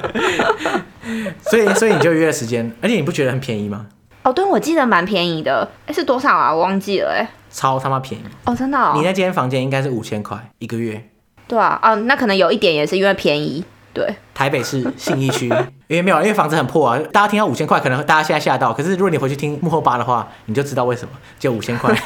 [1.43, 3.87] 所以所以你就约了时间，而且你不觉得很便宜吗？
[4.23, 5.69] 哦，对，我记得蛮便宜的。
[5.87, 6.55] 哎，是多少啊？
[6.55, 7.11] 我忘记了。
[7.11, 7.27] 哎。
[7.51, 8.93] 超他妈便宜哦，真的哦？
[8.97, 11.09] 你那间房间应该是五千块一个月。
[11.47, 13.65] 对啊，哦，那可能有一点也是因为便宜。
[13.93, 15.49] 对，台北市信义区，
[15.89, 16.97] 因为没有，因为房子很破啊。
[17.13, 18.73] 大家听到五千块，可能大家现在吓到。
[18.73, 21.93] 可是如果你回去听幕后吧的话，你就知道为什么就五千块。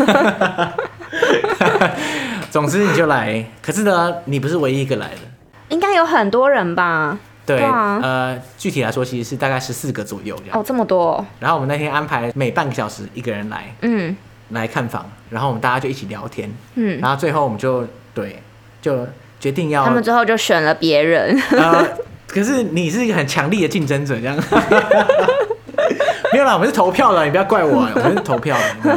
[2.50, 5.20] 总之你就来，可是呢，你不是唯一一个来的，
[5.68, 7.18] 应该有很多人吧？
[7.44, 10.58] 对，呃，具体来说，其实是大概十四个左右这样。
[10.58, 11.22] 哦，这么多。
[11.38, 14.16] 然后我们那天安排每半个小时一个人来，嗯，
[14.60, 18.42] 来看房，然后我们大家就一起聊天，嗯，然后最后我们就对，
[18.80, 19.06] 就。
[19.40, 21.38] 决定要他们最后就选了别人。
[21.52, 21.86] 呃，
[22.26, 24.34] 可是你是一个很强力的竞争者，这样。
[26.32, 28.96] 没有啦，我们是投票的，你不要怪我，我们是投票的。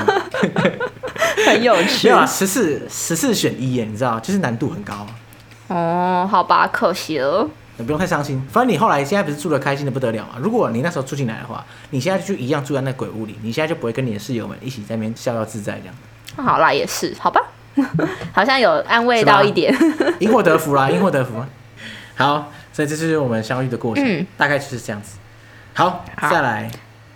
[1.46, 2.08] 很有趣。
[2.08, 5.06] 没有啊，十四十四选一耶，你知道，就是难度很高。
[5.68, 7.50] 哦，好吧，可惜了。
[7.78, 10.36] 你不用太伤心，反正你后来现在不是住的开心的不得了嘛。
[10.40, 15.96] 如果你那时候住进来的话，你现在就一样住在那鬼屋里，你现在就不会跟你的室友们一起在那边逍遥自在这样。
[16.36, 17.42] 那好啦，也是，好吧。
[18.34, 19.72] 好像有安慰到一点，
[20.18, 21.34] 因祸得福啦，因祸得福。
[22.16, 25.20] 好，所以这就是我们相遇的过程，嗯、大概就是这样子。
[25.76, 26.72] 好，好再来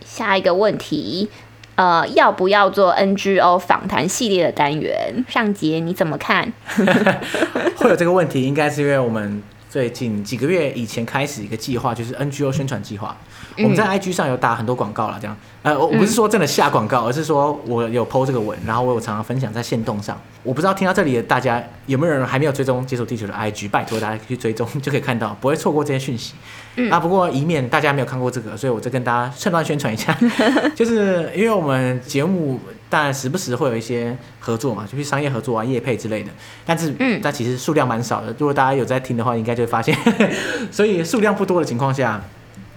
[0.05, 1.31] 下一个问题，
[1.73, 5.25] 呃，要不要做 NGO 访谈系列的单元？
[5.27, 6.53] 尚杰你怎么看？
[7.77, 9.41] 会有这个问题，应该是因为我们
[9.71, 13.15] 最近几个月以前开始一个计划，就是 NGO 宣传计划。
[13.57, 20.19] 我们在 IG 上有打很多广告了，这样，呃，我不是说真的下广告，而是说我有 PO 这个文，然后我有常常分享在线动上。
[20.43, 26.33] 我不知道听到这里的大家有没有人还没有追踪解锁地球的 IG，拜托大家去追踪，就可以看到，不会错过这些讯息。
[26.75, 30.17] 嗯、啊，不过以免大家没有看过这个，所以我再跟大家趁乱宣传一下，
[30.75, 32.59] 就是因为我们节目
[32.91, 36.29] 当然时不时会有一些合作嘛，就是商业合作啊、业配之类的，
[36.65, 38.27] 但是嗯，但其实数量蛮少的。
[38.37, 39.97] 如果大家有在听的话，应该就会发现，
[40.69, 42.21] 所以数量不多的情况下。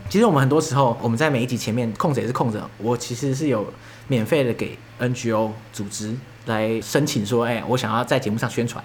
[0.08, 2.70] 其实我们很多时候，我们在每一集前面空着也是空着。
[2.78, 3.66] 我其实是有
[4.06, 8.84] 免费的给 NGO 组织来申请说，哎，我想要在节目上宣传，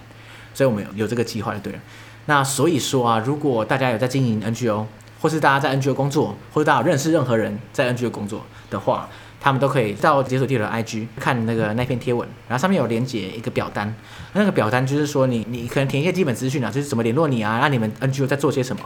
[0.53, 1.80] 所以我们有有这个计划就对了。
[2.25, 4.86] 那所以说啊，如果大家有在经营 NGO，
[5.21, 9.09] 或是大家在 NGO 工作，或者大家有认识任何人在 NGO 工作的话，
[9.40, 13.94] 他们都可以到解锁地球的 IG 看那个那篇贴文，然后上面有连接一个表单，
[14.34, 18.84] 那个表单就是说你你可能填一些基本资讯啊，就是怎么联络你啊，让你们 NGO 在做些什么。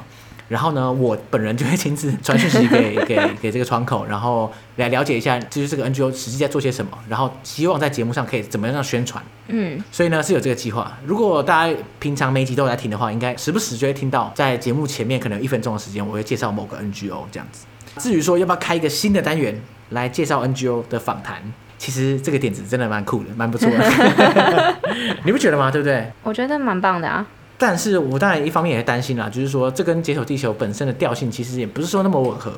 [0.50, 9.24] 然后呢，我本人就会亲自传讯息给 给给这个窗口，然后来了解一下，就是这个 NGO 实际在做些什么，然后希望在节目上可以怎么样宣传。
[9.48, 10.96] 嗯，所以呢是有这个计划。
[11.06, 17.66] 如果大家平常每一集都有在听的话，应该时不时就会听到，在节目前面可能有一分钟的时间，我会介绍某个 NGO 这样子。
[17.98, 19.60] 至于说要不要开一个新的单元
[19.94, 21.42] 来介绍 NGO 的访谈，
[21.78, 24.76] 其实这个点子真的蛮酷的，蛮不错的。
[25.26, 25.72] 你不觉得吗？
[25.72, 26.12] 对不对？
[26.24, 27.26] 我觉得蛮棒的啊。
[27.58, 32.52] 但是我当然一方面也担心啦，就是说这跟解锁地球本身的调性其实也不是说那么吻合，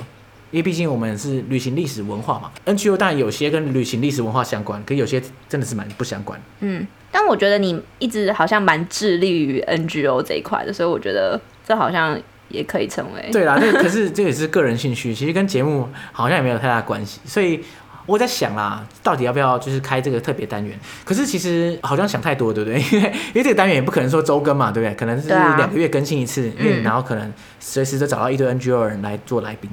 [0.49, 2.49] 因为毕竟我们是旅行历史文化嘛。
[2.65, 6.41] NGO 当然有些跟旅行历史文化相关，可有些真的是蛮不相关。
[6.61, 12.19] 嗯，但我觉得你一直好像蛮致力于 NGO 这一块的，所以我觉得这好像
[12.49, 13.29] 也可以成为。
[13.31, 17.63] 对啦，这可是这也是个人兴趣，其实跟节目好像也没有太大关系，所以。
[18.07, 20.79] 我在想啦，到底要不要就是开这个特别单元？
[21.03, 22.79] 可是其实好像想太多，对不对？
[22.79, 24.93] 因 为因为这个单元也不可能说周更嘛，对不对？
[24.93, 29.67] 可能是两个月更新一次，因为、啊、然后可能随时都找到一堆 NGO 人来做来宾，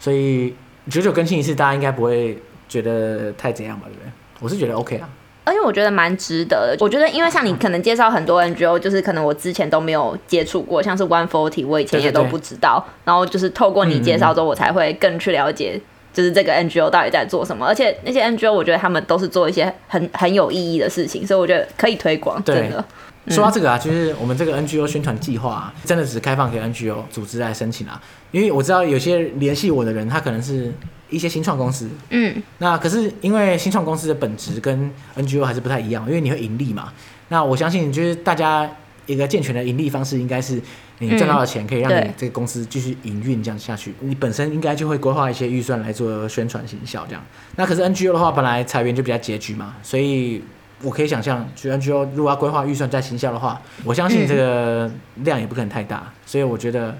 [0.00, 0.56] 所以
[0.88, 3.84] 久久更新一次，大家应该不会觉得太怎样吧？
[3.88, 4.10] 对不对？
[4.40, 5.06] 我是觉得 OK 啊，
[5.46, 6.84] 而且我觉得蛮值得的。
[6.84, 15.80] 我觉得因为像你可能介绍很多 NGO，就是可能我之前都没有接触过，像是 One Forty，我以前也都不知道，对对对，然后就是透过你介绍之后，我才会更去了解。
[16.12, 22.42] 就是这个 NGO 到底在做什么，而且那些 NGO 我觉得他们都是做一些很很有意义的事情，所以我觉得可以推广。
[22.42, 22.82] 真的，
[23.28, 28.00] 说到这个啊，就是我们这个 NGO 宣传计划啊，真的只是开放给 NGO 组织来申请啊。
[28.30, 30.72] 因为我知道有些联系我的人，他可能是
[31.10, 36.92] 一些新创公司，嗯，那可是因为新创公司的本质跟 NGO 还是不太一样，因为你会盈利嘛。
[37.28, 38.70] 那我相信就是大家
[39.06, 40.60] 一个健全的盈利方式应该是。
[40.98, 47.22] 你赚到的钱可以让你这个公司继续营运这样下去，嗯、你本身应该就会规划一些预算来做宣传行销这样。
[47.56, 50.42] 那可是 NGO 的话，本来裁员就比较拮据嘛，所以
[50.80, 55.98] 我可以想象，就 NGO 如果要规划预算在行销的话，我相信这个量也不可能太大。
[55.98, 56.96] 嗯、所以我觉得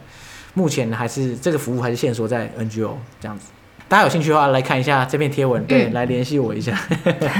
[0.52, 3.46] 目前还是这个服务还是限缩在 NGO 这样子。
[3.88, 6.76] 大家有兴趣的话来看一下这篇贴文，对，嗯、来联系我一下。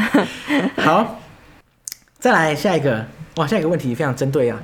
[0.79, 1.21] 好，
[2.19, 3.05] 再来下一个，
[3.37, 4.63] 哇，下一个问题非常针对啊。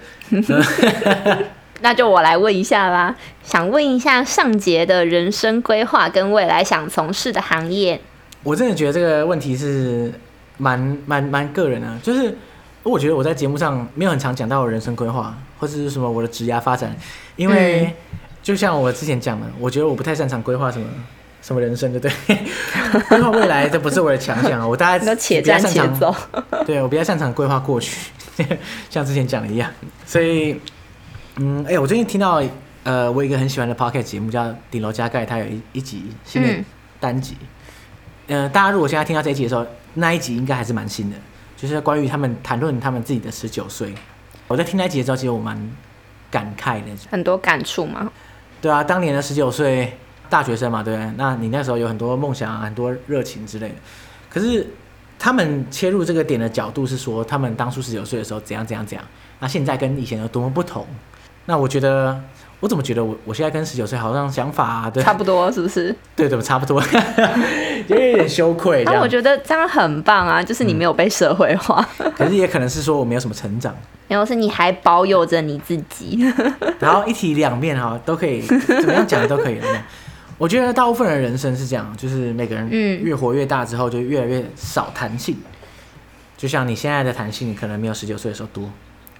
[1.83, 8.01] 那就我来问一下啦，想问一下尚杰的人生规划跟未来想从事的行业。
[8.45, 10.13] 我真的觉得这个问题是
[10.59, 12.39] 蛮蛮蛮个人的，就是
[12.85, 16.95] 我觉得我在节目上没有很常讲到我人生规划或者是什么我的职业发展，
[17.35, 17.93] 因为
[18.41, 20.87] 就像我之前讲的，我觉得我不太擅长规划什么
[21.43, 22.39] 什么人生，对不对？
[23.11, 26.15] 规划未来这不是我的强项啊，我大概 都且战且走。
[26.65, 28.11] 对，我比较擅长规划过去，
[28.89, 29.71] 像之前讲的一样，
[30.07, 30.59] 所以。
[31.37, 32.43] 嗯，哎、欸，我最近听到，
[32.85, 36.49] 呃，我有一个很喜欢的 p o c k e t 节目叫《顶楼加盖》，它有一一集新的
[37.01, 37.39] 单集。
[38.27, 41.17] 嗯、呃，大家如果现在听到这一集的时候，那一集应该还是蛮新的，
[41.57, 43.95] 就是关于他们谈论他们自己的十九岁。
[44.47, 45.59] 我在听那一集的时候，其实我蛮
[46.31, 48.13] 感慨的，很多感触嘛。
[48.61, 49.97] 对啊，当年的十九岁
[50.33, 51.13] 大学生嘛，对不对？
[51.19, 53.75] 那你那时候有很多梦想、很多热情之类的。
[54.31, 54.67] 可是
[55.19, 59.07] 他们切入这个点的角度是说，他们当初十九岁的时候怎样怎样怎样，
[59.41, 60.87] 那现在跟以前有多么不同。
[61.45, 62.19] 那我觉得，
[62.61, 65.95] 我怎么觉得我我现在跟十九岁好像想法、啊、对 差不多，是不是？
[66.17, 66.83] 对，怎么差不多？
[67.89, 68.85] 有点羞愧。
[68.87, 71.87] 但我觉得这样很棒啊，就是你没有被社会化。
[71.99, 73.75] 嗯、可是也可能是说我没有什么成长。
[74.09, 76.25] 没有，是你还保有着你自己。
[76.79, 79.67] 然后一体两面哈，都可以怎么样讲的都可以了。
[80.43, 85.37] 我觉得大部分人人生是这样，就是每个人越活越大之后，就越来越少弹性。
[85.37, 85.47] 嗯、
[86.37, 88.69] 就像你现在的弹性，可能没有十九岁的时候多，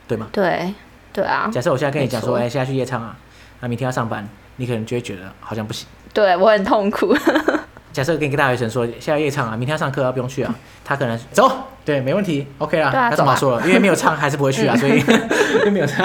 [0.09, 0.27] 对吗？
[0.33, 0.75] 对。
[1.13, 3.17] 对啊，假设我现在跟你讲说，哎错，现在去夜唱啊，
[3.61, 5.87] 那明天要上班，你可能就会觉得好像不行。
[6.13, 7.17] 对，我很痛苦。
[7.93, 10.53] 假设跟一个大学生说，现在夜唱啊，明天要上课啊，不用去啊，
[10.85, 11.49] 他可能走，
[11.85, 12.91] 对，没问题，OK 啦。
[12.91, 13.59] 他怎么说了？
[13.63, 15.01] 啊、因为没有唱，还是不会去啊，所以
[15.65, 16.05] 就没有唱。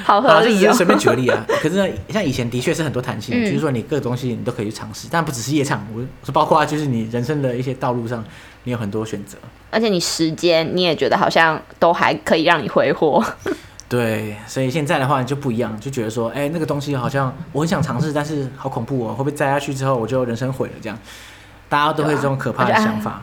[0.04, 0.72] 好合理哦。
[0.72, 8.24] 随便举个例啊， 可是呢，像以前的确是很多弹性，嗯、就是说你各个东西你都可以去尝试，但不只是夜唱，我是包括就是你人生的一些道路上，
[8.64, 9.36] 你有很多选择。
[9.70, 13.24] 而且你时间你也觉得好像都还可以让你挥霍，
[13.88, 20.74] 对，所以现在的话就不一样，就觉得说，哎、欸，那个东西好像我很想尝试，但是好恐怖哦，会不会栽下去之后我就人生毁了？
[20.82, 20.98] 这样，
[21.68, 23.22] 大家都会有这种可怕的想法，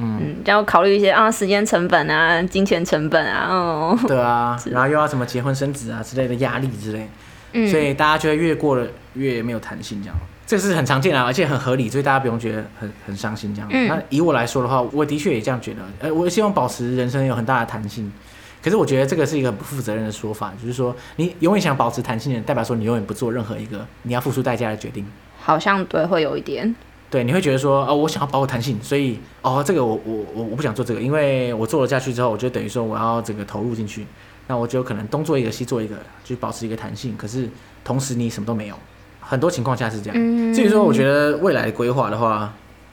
[0.00, 7.08] 嗯，嗯，然后考虑一些啊，时间成本啊，金钱成本啊，哦，对啊，然后又要什么结婚生子啊之类的压力之类，
[7.52, 10.16] 嗯，所以大家就会越过了越没有弹性这样。
[10.46, 13.68] 这是很常见啊，而且很合理，所以大家不用觉得很很伤心这样。
[13.72, 15.78] 嗯、那以我来说的话，我的确也这样觉得。
[16.00, 18.12] 呃，我希望保持人生有很大的弹性。
[18.60, 25.06] 可是我觉得这个是一个不负责任的说法，就是说你永远想保持弹性的，代表说你永远不做任何一个你要付出代价的决定。
[25.38, 26.74] 好像对，会有一点。
[27.10, 34.06] 对，你会觉得说，哦，我想要保有弹性，所以哦，这个我我我我不想做这个，因为我做了下去之后，我就等于说我要整个投入进去，
[34.46, 37.16] 那我就可能东做一个西做一个，就保持一个弹性。
[37.16, 37.48] 可是
[37.82, 38.76] 同时你什么都没有。
[39.20, 40.54] 很多情况下是这样。
[40.54, 42.52] 至于说，我觉得未来的规划的话，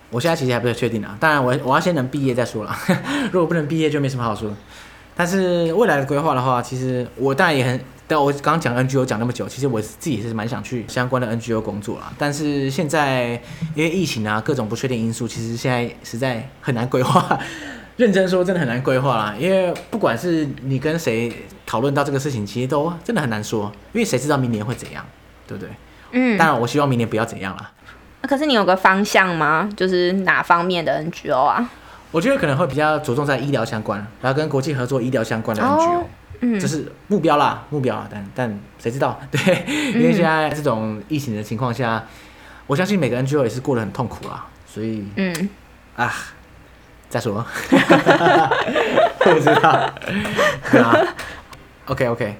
[0.09, 1.15] 我现在其实还不太确定啊。
[1.19, 2.75] 当然，我我要先能毕业再说了。
[3.31, 4.51] 如果不能毕业，就没什么好说。
[5.17, 7.79] 但是未来的规划的话，其实我当然也很……
[8.09, 12.13] 但我刚刚讲 NGO 讲那么久，其实我自己是蛮想去相关的 NGO 工作啦。
[12.17, 13.31] 但是现在
[13.75, 17.37] 因为疫情啊，各种不确定因素，其实现在实在很难规划。
[17.97, 19.35] 认真说，真的很难规划啦。
[19.37, 21.33] 因为不管是你跟谁
[21.65, 25.05] 讨论到这个事情，其实都真的很难说，因为谁知道明年会怎样，
[25.45, 25.69] 对不对？
[26.11, 27.71] 嗯，当然我希望明年不要怎样了。
[28.21, 29.67] 可是你有个方向吗？
[29.75, 31.69] 就是哪方面的 NGO 啊？
[32.11, 36.03] 我觉得可能会比较着重在医疗相关，然后跟国际合作医疗相关的 NGO，
[36.41, 39.19] 嗯，这是目标啦，目标啊，但 但谁知道？
[39.29, 39.39] 对，
[39.93, 42.03] 因为现在这种疫情的情况下，
[42.65, 45.49] 我相信每个 NGO 也是过得很痛苦啦，所以，嗯，
[45.95, 46.13] 啊，
[47.09, 47.45] 再说，
[49.19, 49.91] 不知道，，
[51.87, 52.35] OK OK，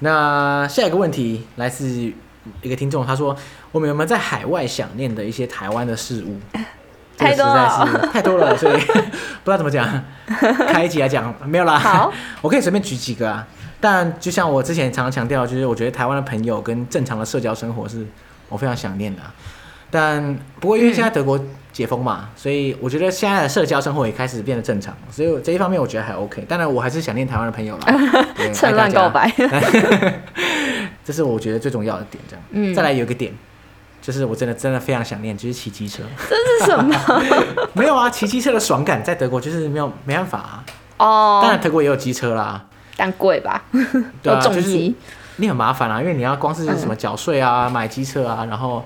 [0.00, 3.36] 那下一个问题来自一个听众，他说
[3.72, 6.40] ：“我们有没有在海外想念的一些台湾的事物？”
[7.22, 8.76] 太多了，这个、太多了，所以
[9.44, 10.02] 不知道怎么讲。
[10.68, 11.78] 开一集来讲没有啦。
[11.78, 12.12] 好，
[12.42, 13.46] 我可以随便举几个啊。
[13.80, 18.06] 但就像我之前常常强调，就是我觉得台湾的朋友跟正常的社交生活是
[18.48, 19.20] 我非常想念的。
[19.90, 21.38] 但不过因为现在德国
[21.72, 26.42] 解封嘛，嗯、所以我觉得现在的社交生活也开始变得正常，所以这一方面我觉得还 OK。
[26.48, 27.86] 当然，我还是想念台湾的朋友啦。
[28.54, 29.30] 趁乱告白，
[31.04, 32.22] 这是我觉得最重要的点。
[32.28, 33.32] 这样，嗯、再来有一个点。
[34.02, 36.02] 就是我真的真的非常想念，就是骑机车。
[36.28, 36.34] 这
[36.64, 36.92] 是什么？
[37.72, 40.64] 没有啊，骑机车的爽感在德国就是没有没办法啊。
[40.96, 41.38] 哦。
[41.40, 43.62] 当然德国也有机车啦，但贵吧？
[44.20, 44.92] 对啊，就是
[45.36, 48.84] 你很麻烦啊，因为你要光是什么缴税啊、买机车啊，然后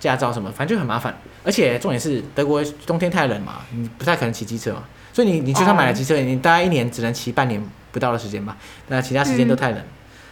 [0.00, 1.14] 驾照什么，反正就很麻烦。
[1.44, 4.82] 而且重点是德国冬天太冷嘛，你不太可能骑机车嘛，
[5.12, 8.56] 所以你你就算买了机车，你大概一年只能骑半年不到的时间吧。
[8.86, 9.80] 那其他时间都太冷，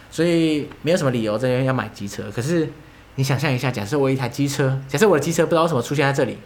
[0.09, 2.23] 所以没有什么理由这边要买机车。
[2.35, 2.67] 可是。
[3.17, 6.37] 你想象一下，假设我有一台机车，假设我的机车不知道为什么出现在这里，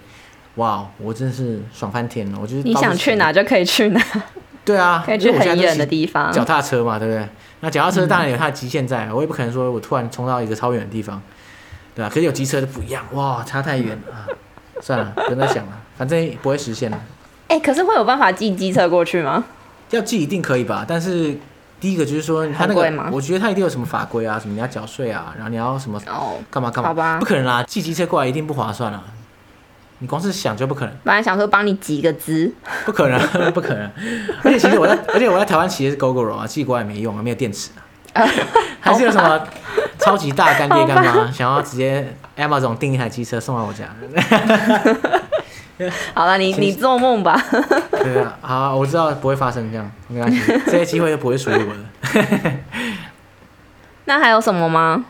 [0.55, 2.39] 哇，我真的是爽翻天了！
[2.41, 4.01] 我就是你想去哪就可以去哪，
[4.63, 6.31] 对啊， 可以去很远的地方。
[6.31, 7.27] 脚踏车嘛，对不对？
[7.59, 11.21] 那脚踏车当然有它的极限在，嗯、我也不可能说我突然冲到一个超远的地方，
[11.93, 12.07] 对吧？
[12.07, 14.33] 可是有机车就不一样，哇，差太远了，
[14.81, 16.97] 算了，不用再想了，反正不会实现了。
[17.49, 19.43] 哎、欸，可是会有办法寄机车过去吗？
[19.89, 21.37] 要寄一定可以吧，但是。
[21.81, 25.99] 第一个就是说，他那个，我觉得他一定有什么法规啊，什么你要缴税啊，然后你要什么
[26.51, 29.03] 干嘛干嘛，好吧，不可能啦，寄机车过来一定不划算啊，
[29.97, 30.93] 你光是想就不可能。
[31.03, 32.53] 本来想说帮你集个资，
[32.85, 33.19] 不可能，
[33.51, 33.89] 不可能。
[34.43, 37.71] 而且其实我在， 而且我在台湾骑的是 Gogoro 啊，寄过来没用啊，没有电池
[38.13, 38.23] 啊。
[38.79, 39.39] 还是有什么
[39.97, 43.85] 超级大干爹干妈想要直接 Amazon 订一台机车送到我家。
[46.13, 47.41] 好了，你你做梦吧。
[47.91, 52.51] 对啊，好，我知道不会发生这样，没关系，这些机会都不会属于我的。
[54.05, 55.05] 那还有什么吗？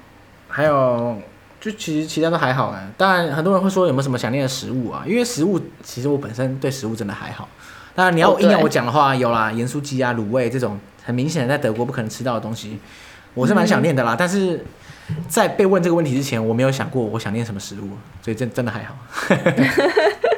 [0.48, 1.18] 还有，
[1.60, 2.88] 就其实其他都还好哎。
[2.98, 5.04] 当然，很多人会说有没有什么想念的食物啊？
[5.08, 7.48] 因为食物其实我本身对食物真的还好。
[7.96, 12.80] 当然，你要硬要我讲的话，有啦，盐酥鸡啊、卤味这种很明显的在德国不可能吃到的东西，
[13.34, 14.14] 我是蛮想念的啦。
[14.14, 14.66] 嗯、但是
[15.28, 17.90] 在被问这个问题之前，我没有想过我想念什么食物，
[18.22, 18.96] 所以真真的还好。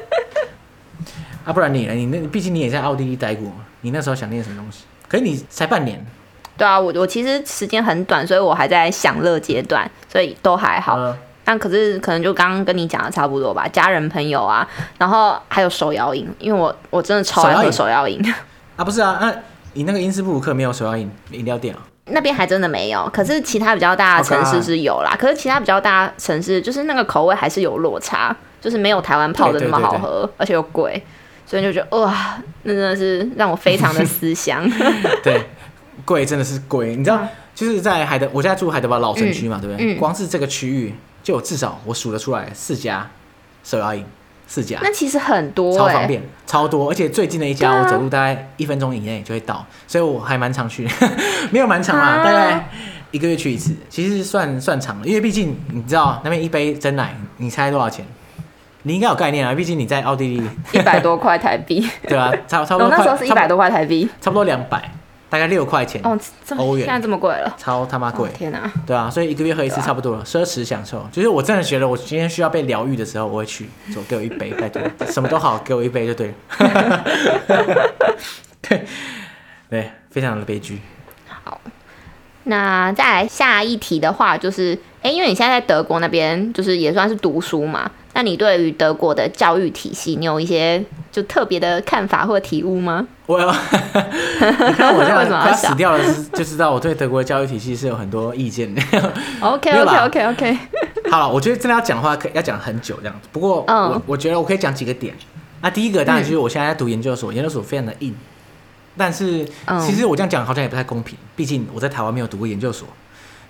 [1.44, 1.92] 啊，不然你呢？
[1.92, 4.84] 你那毕竟你也在奥地利待过，你那时候想念什么东西？
[5.06, 6.04] 可是你才半年。
[6.56, 10.96] 对啊，我我其实时间很短，所以我还在享乐阶段，所以都还好。
[10.96, 14.66] 嗯、但可是可能就刚刚跟你讲的差不多吧，家人朋友啊，
[14.96, 18.20] 然后还有手摇饮，因为我我真的超爱喝手摇饮。
[18.76, 19.34] 啊，不是啊，那、啊、
[19.72, 21.82] 你那个因斯布鲁克没有手摇饮饮料店啊？
[22.06, 25.12] 那边还真的没有，可是其他比较大的城市是有啦。
[25.14, 25.18] Okay.
[25.18, 31.02] 可是其他比较大城市就是那个口味还是有落差，就是没有台湾泡的那么好喝，对对对对，而且又贵。
[31.46, 34.68] 所以就觉得哇，那真的是让我非常的思乡。
[35.22, 35.46] 对，
[36.04, 39.94] 贵真的是贵，你知道，就是在海德，我现在住海德堡老城区嘛，嗯、对不对？
[39.94, 43.08] 嗯、光是这个区域就有至少我数得出来四家
[43.62, 44.04] 手摇饮，
[44.46, 44.78] 四家。
[44.82, 50.88] 那其实很多、欸，超方便，超多，而且最近的一家我走路大概一分钟以内就会到，所以我还蛮常去，
[51.50, 52.68] 没有蛮长啊，啊大概
[53.10, 58.04] 一个月去一次，其实算算长了，因为毕竟你知道那边一杯真奶，你猜多少钱？
[58.86, 62.84] 你应该有概念啊，毕竟你在奥地利， 一百多块台币， 对啊，差差不多。
[62.84, 64.92] 我那时候是一百多块台币，差不多两百，
[65.30, 66.18] 大概六块钱哦，
[66.58, 68.70] 欧元，现在这么贵了，超他妈贵，天哪！
[68.86, 71.08] 对啊，所以一个月喝一次差不多了，奢侈享受。
[71.10, 77.04] 就是我真的觉得，我今天需要被疗愈的时候，我会去，走，给我一杯，拜托， 什么都好，给我一杯就对了。
[78.60, 78.84] 对，
[79.70, 80.78] 对，非常的悲剧。
[81.42, 81.58] 好，
[82.44, 84.78] 那再来下一题的话，就是。
[85.04, 87.90] 哎，因为你现在在德国那边，就是也算是读书嘛。
[88.14, 93.06] 那你对于德国的教育体系，你有一些就特别的看法或体悟吗？
[93.26, 98.80] 我有，你看我现在快死掉了，就知道我对德国的教育体系是有很多意见的。
[99.40, 100.58] OK OK OK OK。
[101.10, 103.28] 好了，我觉得真的要讲的话，可要讲很久这样子。
[103.32, 105.14] 不过我，我、嗯、我觉得我可以讲几个点。
[105.60, 108.14] 那第一个当然就是我现在在读研究所，嗯、研究所非常的硬。
[108.96, 109.44] 但是
[109.80, 112.86] 其实我这样讲好像也不太公平，毕竟我在台湾没有读过研究所。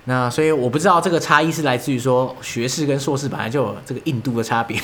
[0.06, 4.78] 那所以我不知道这个差异是来自于说学士跟硕士本来就有这个印度的差别，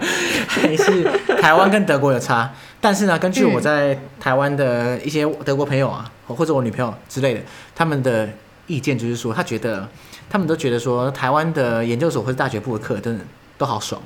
[0.48, 1.04] 还是
[1.42, 2.50] 台湾跟德国有差？
[2.80, 7.40] 但是呢，根据我在台湾的一些德国朋友啊，或者我女朋友之类的，
[7.74, 8.28] 他们的
[8.66, 9.86] 意见就是说，他觉得
[10.30, 13.22] 他们都觉得说台湾的研究所或者大学部的课真的
[13.58, 14.00] 都好爽，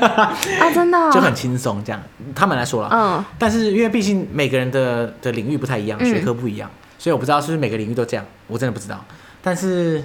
[0.00, 0.36] 啊，
[0.72, 2.00] 真的、哦、就很轻松这样。
[2.32, 9.04] 他们来说了，嗯，但是因为毕竟每个人的的领域不太一样，学科不一样，嗯、所以我不知道是不是每个领域都这样，我真的不知道。
[9.42, 10.02] 但是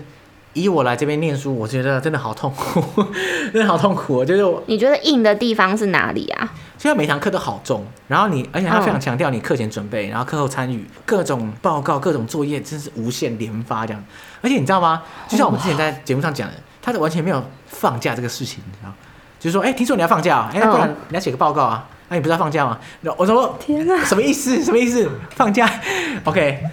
[0.54, 2.84] 以我来这边念书，我觉得真的好痛苦，
[3.54, 4.26] 真的好痛苦。
[4.26, 6.54] 就是我，你觉得硬的地方是哪里啊？
[6.78, 14.04] 现在每堂课都好重，然后你，而且他非常强调你课前准备，然后课后参与各种报告、各种作业，真是无限连发这样。
[14.42, 15.04] 而且你知道吗？
[15.28, 18.94] 就像我们之前在节目上讲的，他是完全没有放假这个事情，你知道？
[19.40, 20.52] 就是说，哎，听说你要放假啊？
[20.54, 21.88] 哎，不然你要写个报告啊？
[22.10, 22.80] 那你不是要放假吗？
[23.18, 24.64] 我说，天哪，什么意思？
[24.64, 25.10] 什么意思？
[25.32, 25.70] 放假？
[26.26, 26.64] OK，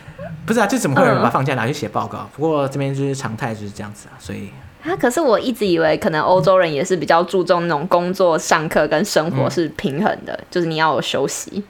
[0.46, 2.28] 不是啊，就怎么会有人把放假拿去写报告？
[2.36, 4.50] 不过这边就是常态就是这样子啊，所以。
[4.84, 4.94] 啊！
[4.96, 11.64] 可是我一直以为，可能欧洲人也是比较注重那种工作、上课跟生活是平衡的，嗯、就是你要有休息。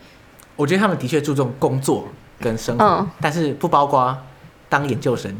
[0.57, 2.09] 我觉得他们的确注重工作
[2.41, 4.17] 跟生活，嗯、但是不包括
[4.69, 5.33] 当研究生。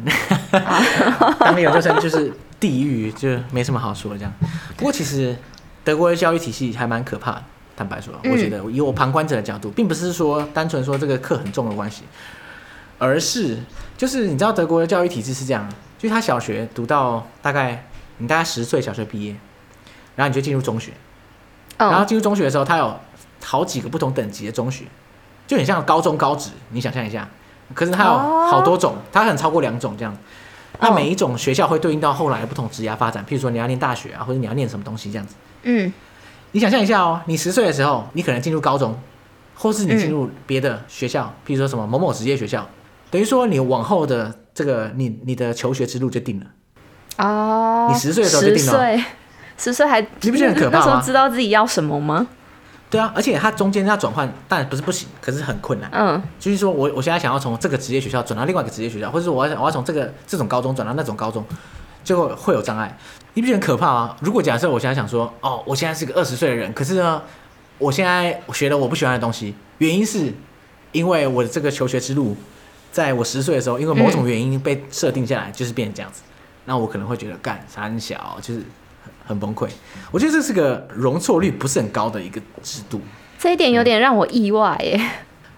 [1.37, 4.33] 当研究生就是地狱，就没什么好说的这样。
[4.77, 5.35] 不过其实
[5.83, 7.43] 德国的教育体系还蛮可怕的，
[7.75, 12.03] 坦白说，我觉得以我旁观者的角度，并不是说单纯说这个课很重的关系，
[12.97, 13.57] 而是
[13.97, 15.67] 就是你知道德国的教育体制是这样。
[15.97, 17.87] 就是他小学读到大概
[18.17, 19.35] 你大概十岁，小学毕业，
[20.15, 20.91] 然后你就进入中学，
[21.77, 22.99] 然后进入中学的时候，他有
[23.43, 24.83] 好几个不同等级的中学，
[25.47, 27.27] 就很像高中高职，你想象一下。
[27.73, 30.15] 可是它有好多种，它可能超过两种这样。
[30.79, 35.33] 那每一种学校会对应到后来的不同职业发展，譬如说你要念大学啊，或者你要念什么东西这样子。
[35.63, 35.91] 嗯，
[36.51, 38.95] 你想象一下哦，你十岁的时候，你可能进入高中，
[39.55, 42.67] 或是你进入别的学校，譬如说什么某某职业学校，
[43.15, 44.35] 等于说你往后的。
[44.55, 46.45] 这个你你的求学之路就定了
[47.17, 49.03] 哦，你十岁的时候就定了，十岁，
[49.57, 50.85] 十岁还你不觉得很可怕吗？
[50.85, 52.25] 那时候知道自己要什么吗？
[52.89, 55.89] 对啊，而且它中间要转换，当然不是不行，可是很困难。
[55.91, 61.43] 嗯，就是说我我现在想要从这个职业学校转到另外一个职业学校，或者是我要我要从这个这种高中转到那种高中，
[62.05, 62.97] 就会会有障碍。
[63.33, 64.15] 你不觉得很可怕吗？
[64.21, 67.21] 如果假设我现在想说，哦，我现在是个二十岁的人，可是呢，
[67.77, 70.33] 我现在学了我不喜欢的东西，原因是
[70.93, 72.37] 因为我的这个求学之路。
[72.95, 76.21] 在我十岁的时候，因为某种原因被设定下来，就是变成这样子。
[76.63, 78.61] 那我可能会觉得干三小就是
[79.01, 79.67] 很很崩溃。
[80.11, 83.01] 我觉得这是个容错率不是很高的一个制度。
[83.37, 84.97] 这一点有点让我意外耶。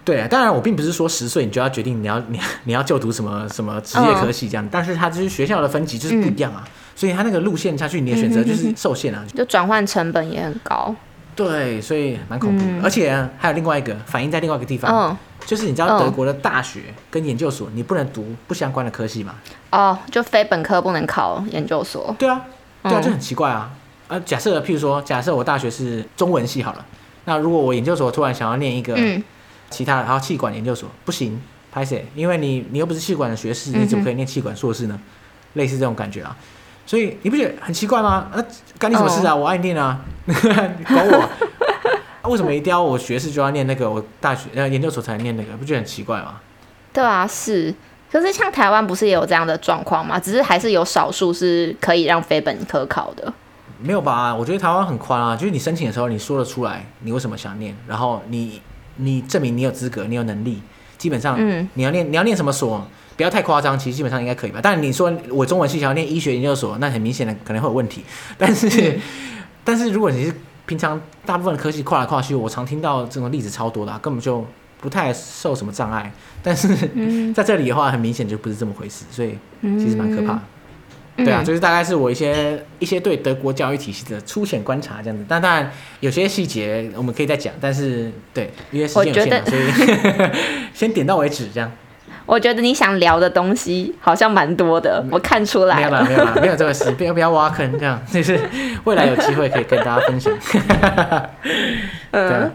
[0.04, 6.66] 对啊，当然我并不是说十岁你就要决定你要 你你要就读什么什么职业科系这样，但是它就是学校的分级就是不一样啊，
[6.96, 10.92] 所以它那个路线下去你的选择就是受限啊，就转换成本也很高。
[11.36, 12.82] 对，所以蛮恐怖的。
[12.82, 15.16] 而且还有另外一个反映在另外一个地方。
[15.48, 19.36] 就是你知道德国的大学跟研究所，你不能读不相关的科系吗？
[19.70, 22.14] 哦，就非本科不能考研究所。
[22.18, 22.42] 对啊，
[22.82, 23.70] 对啊，就很奇怪啊。
[24.08, 26.84] 呃，假设譬如说，假设我大学是中文系好了，
[27.24, 28.94] 那如果我研究所突然想要念一个
[29.70, 31.40] 其他的，然后气管研究所不行，
[31.72, 35.00] 拍谁，因为你你又不是气管的学士，你怎么可以念气管硕士呢？
[35.54, 36.36] 类似这种感觉啊。
[36.84, 38.28] 所以你不觉得很奇怪吗？
[38.34, 38.44] 那，
[38.78, 39.34] 干你什么事啊？
[39.34, 41.28] 我爱念啊， 管我。
[42.28, 43.90] 为什么一定要我学士就要念那个？
[43.90, 46.40] 我大学呃研究所才念那个，不觉得很奇怪吗？
[46.92, 47.74] 对啊，是。
[48.10, 50.18] 可是像台湾不是也有这样的状况吗？
[50.18, 53.30] 只是还是有少数是可以让非本科考的。
[53.80, 54.34] 没有吧？
[54.34, 58.60] 我觉得台湾很宽啊，就是你申请的时候你说得出来，你为什么想念，然后你
[58.96, 60.62] 你证明你有资格，你有能力，
[60.96, 61.38] 基本上
[61.74, 62.84] 你要念你要念什么所，
[63.16, 64.58] 不要太夸张，其实基本上应该可以吧。
[64.62, 68.02] 但你说我中文系想要念医学研究所，那很明显的可能会有问题。
[68.38, 69.00] 但是、嗯、
[69.62, 70.34] 但是如果你是
[70.68, 74.46] 平常大部分的科技跨来跨去，我常听到这种例子超多的，啊，根本就
[74.82, 76.12] 不太受什么障碍。
[76.42, 80.42] 但是、嗯、 在这里的话，很明显就不是这么回事，所以其实蛮可怕的。
[81.16, 85.24] 嗯、对啊，就是大概是我一些一些对德国教育体系的粗浅观察这样子。
[85.26, 90.30] 但当然有些细节我们可以再讲，但是对，因为时间有限，所以
[90.74, 91.72] 先点到为止这样。
[92.28, 96.04] 我觉得你想聊的东西好像蛮多的，我看出来了。
[96.04, 98.38] 没有啦没有啦没有这个事，不要不要挖坑，这样就是
[98.84, 100.30] 未来有机会可以跟大家分享。
[102.12, 102.52] 嗯，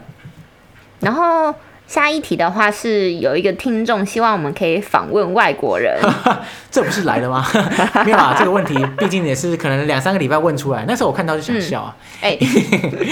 [1.00, 1.52] 然后
[1.88, 6.00] 下一题的话是有一个听众希望我们可以访问外国人，
[6.70, 7.44] 这不是来了吗？
[8.06, 12.46] 没有啊，这个问题毕竟也是可能两三个礼拜问出来，那时候我看到就想笑啊，哎、嗯，
[12.80, 13.08] 欸、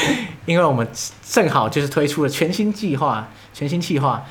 [0.47, 0.87] 因为我们
[1.29, 4.25] 正好就是推出了全新计划，全新计划。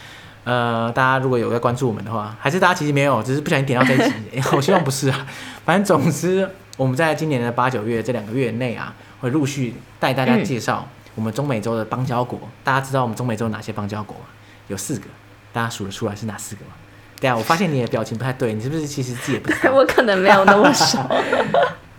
[0.43, 4.13] 呃，大家如果有在关注我们的话，还是大家其实没有，只是不小心点到这一集。
[4.53, 5.27] 我希望不是啊，
[5.63, 12.39] 反正总之，我们在今年的八九月这两个月内啊，会陆续带大家介绍我们中美洲的邦交国。
[12.41, 14.25] 嗯、大家知道我们中美洲哪些邦交国吗？
[14.67, 15.05] 有四个，
[15.53, 16.71] 大家数得出来是哪四个吗？
[17.19, 19.71] 对啊，我发现你的表情不太对，你是不是其实自己也不知道？
[19.73, 20.97] 我可能没有那么熟。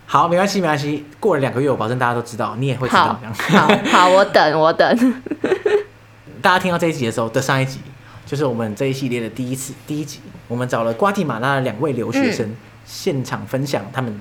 [0.05, 1.05] 好，没关系，没关系。
[1.19, 3.17] 过了两个月，我保证大家都知道，你也会知道。
[3.47, 5.13] 好，好，好，我等，我等。
[6.41, 7.79] 大家听到这一集的时候的上一集。
[8.33, 14.11] 就是我们这一系列的第一次第一集，我们找了瓜地马拉的两位留学生、嗯、现场分享他们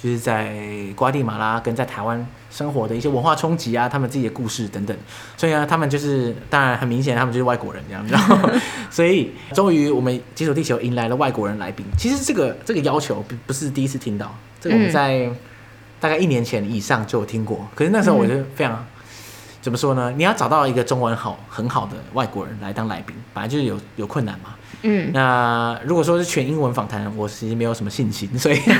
[0.00, 0.54] 就是在
[0.94, 4.96] 瓜地马拉跟在台湾生活的一些文化冲击啊，他们自己的故事等等。
[5.36, 8.06] 所以呢，他们就是当然很明显，他们就是外国人这样。
[8.06, 8.48] 然后，
[8.92, 11.84] 所以终于我们解锁地球迎来了外国人来宾。
[11.98, 15.28] 其实这个这个要求不不是第一次听到，这个我们在
[15.98, 17.66] 大概一年前以上就有听过。
[17.74, 18.86] 可是那时候我就非常。
[19.60, 20.12] 怎么说呢？
[20.16, 24.50] 你要找到一个中文好很好的外国人来当来宾，本来就是有有困难嘛。
[24.82, 25.10] 嗯。
[25.12, 28.60] 那如果说是全英文访谈，我其实没有什么信心，所以。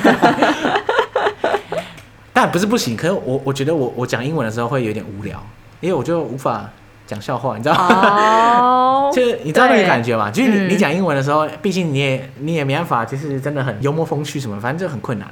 [2.33, 5.45] 但不是不行，可是我我觉得我我讲英文的时候会有点无聊，
[5.81, 6.71] 因为我就无法
[7.05, 9.11] 讲笑话，你知道。
[9.13, 10.31] 就是你知道那个感觉吗？
[10.31, 15.27] 就是你你讲英文的时候，毕竟你也你也没办法，就是真的很幽默风趣什么，反正就很困难。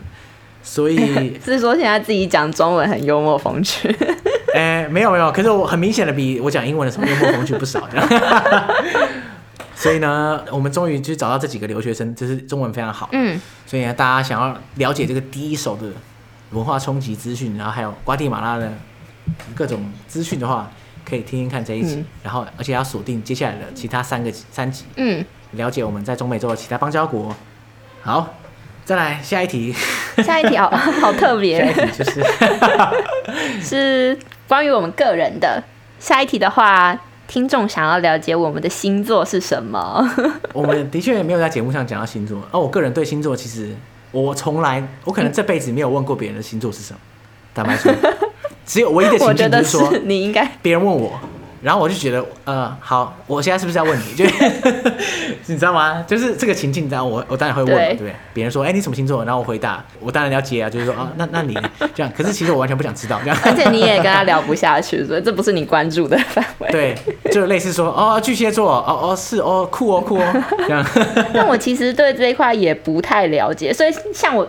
[0.65, 3.89] 所以 是说现在自己讲中文很幽默风趣。
[4.57, 8.09] 哎、欸，没有没有，可是我很明显的比我讲英文的时候幽默风趣不少，这样。
[9.77, 13.11] 所以呢，我们终于就找到这几个留学生，就是中文非常好。
[13.13, 13.39] 嗯。
[13.67, 15.89] 所以呢，大家想要了解这个第一手的
[16.53, 18.73] 文化冲击资讯，然后还有瓜地马拉的
[19.55, 20.71] 各种资讯的话，
[21.05, 21.97] 可以听听看这一集。
[21.97, 24.87] 嗯、然后，而且要锁定接下来的其他三个三集。
[24.97, 25.23] 嗯。
[25.53, 27.37] 了解我们在中美洲的其他邦交国。
[28.01, 28.35] 好，
[28.87, 29.75] 再来下一题。
[30.25, 31.63] 下一题好，好特别。
[31.75, 32.25] 下一题就是
[33.61, 34.19] 是。
[34.49, 35.63] 关于我们个人的
[35.99, 40.09] 下一题的话，听众想要了解我们的星座是什么？
[40.55, 42.41] 我们的确也没有在节目上讲到星座。
[42.53, 43.75] 而我个人对星座，其实
[44.13, 47.01] 我从来，我可能这辈子没有问过别人的星座是什么。
[47.55, 47.93] 坦白说，
[48.65, 51.19] 只有唯一的情境就是说，你应该别人问我。
[51.63, 54.15] 然后我就觉得，呃，好，我现在是不是要问你？
[54.15, 54.25] 就
[55.47, 56.05] 你知道吗？
[56.07, 58.15] 就是这个情境，你知道我我当然会问，对不对？
[58.35, 59.25] 别人说，哎，你什么星座？
[59.25, 61.57] 然后我回答，我当然要接啊，就是说， 啊，那那你
[61.95, 62.13] 这样。
[62.17, 63.37] 可是其实我完全不想知道这样。
[63.45, 66.69] 而且你也跟他聊不下去，所以这不是你关注的范围。
[66.71, 66.95] 对，
[67.33, 70.85] 就类似说，哦，巨蟹座，哦哦是哦，酷哦酷哦 这样。
[71.33, 74.47] 但我其实对这一块也不太了解，所以像我，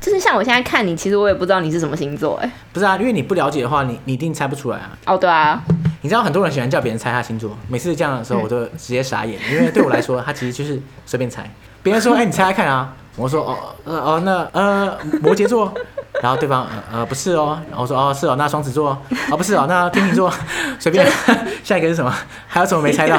[0.00, 2.50] 就是像我现在看你，其实我也不知道你是什么星座，哎。
[2.72, 4.96] 不是啊，因为你不了解的话，你你一定猜不出来啊。
[5.06, 5.62] 哦，对啊。
[6.00, 11.48] 你知道很多人喜欢叫别人猜他星座，每次这样的时候我都直接傻眼，因为对我来说，他其实就是随便猜。
[11.82, 15.72] 别人说：“哎，你猜猜看啊！”我说：“哦，呃，哦，那呃，摩羯座。”
[16.20, 18.90] 然后对方呃呃不是哦，然后我说：“哦，是哦，那双子座。”
[19.30, 20.32] 哦，不是哦，那天秤座。
[20.78, 21.08] 随便，
[21.62, 22.12] 下一个是什么？
[22.46, 23.18] 还有什么没猜到？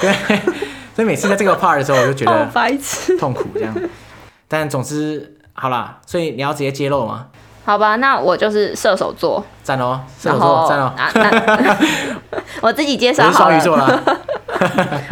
[0.00, 0.12] 对，
[0.94, 2.48] 所以每次在这个 part 的时候，我就觉得
[3.18, 3.74] 痛苦这样。
[4.46, 7.26] 但总之好啦，所以你要直接揭露吗？
[7.64, 10.92] 好吧，那我就是射手座，赞哦，射手座赞哦。
[12.62, 13.34] 我自己介绍好了。
[13.36, 14.00] 双鱼座啦。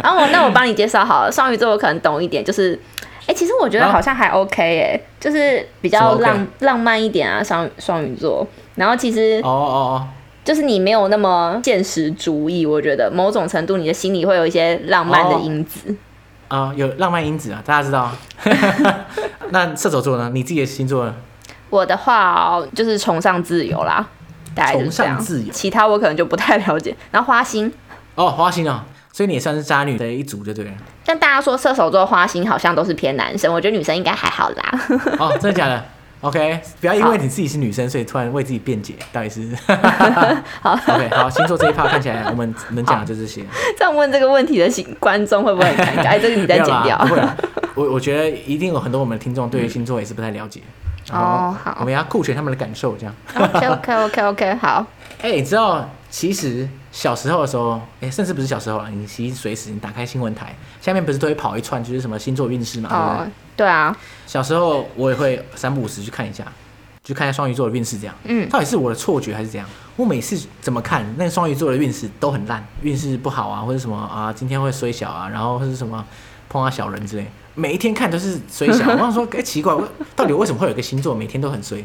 [0.03, 2.73] 然 后我那我帮你介绍好了，双鱼座我可能懂一点，就是，
[3.21, 6.47] 哎、欸，其实我觉得好像还 OK 哎、欸，就是比较浪、OK?
[6.59, 8.45] 浪漫一点啊，双双鱼座。
[8.75, 10.07] 然后其实哦哦哦，
[10.43, 15.95] 就是你没有那么现实主义，我觉得某种程度你的心里会有一些浪漫的因子。
[16.49, 18.11] 啊、有浪漫因子啊，大家知道。
[19.51, 20.31] 那射手座呢？
[20.33, 21.15] 你自己的星座呢？
[21.69, 24.07] 我的话哦就是崇尚自由啦，
[24.55, 25.15] 大概就是这样。
[25.15, 26.95] 崇尚自由，其他我可能就不太了解。
[27.11, 27.71] 然后花心
[28.15, 30.71] 哦，花心哦，所以你也算是渣女的一组，就对了。
[31.05, 34.79] 但大家说射手座花心好像都是偏男生，我觉得女生应该还好啦。
[35.17, 35.83] 哦，真的假的？
[36.21, 39.55] OK，不要因为你自己是女生，所以突然为自己辩解，到底是？
[40.61, 43.41] 好， OK，好，星座这一趴看起来我们能讲的就这些。
[43.79, 46.07] 这样问这个问题的观众会不会很尴尬？
[46.07, 46.97] 哎，这个你再剪掉。
[46.97, 47.21] 不会，
[47.73, 50.59] 我我觉得一定有很多我们的听众对于星座也是不太了解。
[51.11, 53.13] 哦，好，我们要顾全他们的感受，这样。
[53.35, 54.85] OK，OK，OK，OK，好。
[55.21, 63.31] 哎，你知道，其实小时候的时候，哎，甚至不是小时候啊，你其实随时你打开新闻台，下面不是都会跑一串，就是什么星座运势嘛，对不对？
[63.57, 63.95] 对啊。
[64.25, 66.45] 小时候我也会三不五时去看一下，
[67.03, 68.15] 就看一下双鱼座的运势，这样。
[68.23, 68.47] 嗯。
[68.47, 69.67] 到底是我的错觉还是怎样？
[69.97, 76.05] 我每次怎么看那个双鱼座的运势都很烂，运势不好啊，或者什么啊，今天会衰小啊，然后或者什么
[76.47, 77.29] 碰到小人之类。
[77.59, 79.85] 每一天看都是衰小， 我想说，哎，奇怪，我
[80.15, 81.83] 到底为什么会有一个星座每天都很衰？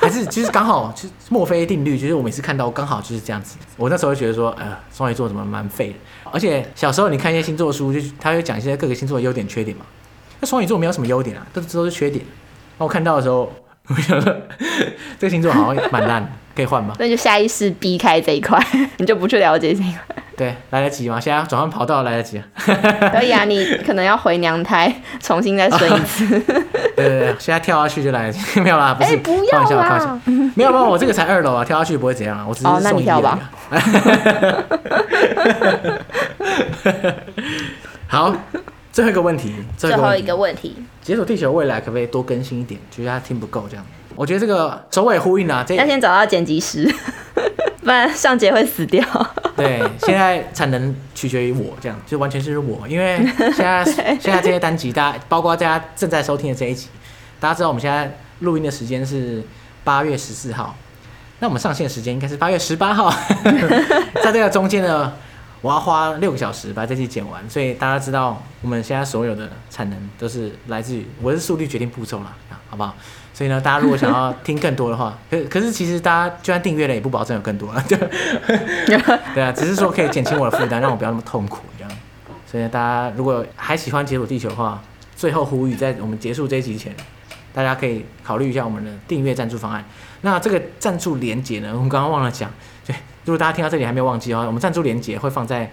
[0.00, 3.56] 还是就是刚好就是墨菲定律，就是我每次看到刚好就是这样子。
[3.76, 5.94] 我那时候就觉得说，呃，双鱼座怎么蛮废的？
[6.32, 9.84] 而且小时候你看一些星座书，就他会讲一些各个星座的优点缺点嘛。
[10.40, 12.24] 那双鱼座没有什么优点啊，都都是缺点。
[12.78, 13.52] 那我看到的时候，
[13.88, 14.48] 我觉得
[15.18, 16.94] 这个星座好像蛮烂，可以换吗？
[16.98, 18.58] 那就下意识避开这一块，
[18.96, 20.23] 你就不去了解这一块。
[20.36, 21.20] 对，来得及吗？
[21.20, 22.44] 现在转换跑道来得及啊！
[23.12, 26.26] 可以啊，你可能要回娘胎，重新再生一次。
[26.96, 30.20] 对对对，现在跳下去就来得及， 没有啦，不是，欸、不要啦，
[30.54, 33.38] 没有没有，我这个才二楼啊，跳下去不会怎样啊，我只是送你跳吧。
[38.08, 38.34] 好，
[38.92, 42.80] 最后一个问题，最后一个问题，解锁地球未来可不可以多更新一点？
[42.90, 43.84] 觉得他听不够这样。
[44.16, 46.92] 我觉得这个首尾呼应啊，这要先找到剪辑师。
[47.84, 49.04] 不然上节会死掉。
[49.54, 53.84] 对，现在产能取决于我，这样就完全是我，因为现在
[54.18, 56.88] 现在这些单集，大家包括大家正在收听的这一集，
[57.38, 59.42] 大家知道我们现在录音的时间是
[59.84, 60.74] 八月十四号，
[61.40, 63.14] 那我们上线时间应该是八月十八号，
[64.22, 65.12] 在这个中间呢，
[65.60, 72.34] 我要花六个小时把这期剪完，所以大家知道我们现在所有的产能都是来自于我是速率决定步骤了，
[72.70, 72.96] 好不好？
[73.34, 77.98] 所以呢，大家如果想要听更多的话， 可可是其实大家就算订阅了，也不保证有更多啊， 对
[79.34, 81.92] 对啊，只是说可以减轻我的负担，让我不要那么痛苦这样。
[82.46, 84.80] 所以大家如果还喜欢《解锁地球》的话，
[85.16, 86.94] 最后呼吁在我们结束这一集前，
[87.52, 89.84] 大家可以考虑一下我们的订阅赞助方案。
[90.20, 92.48] 那这个赞助连接呢，我们刚刚忘了讲，
[92.86, 92.94] 对，
[93.24, 95.72] 如果大家听到这里还没有忘记的话，我们赞助连接会放在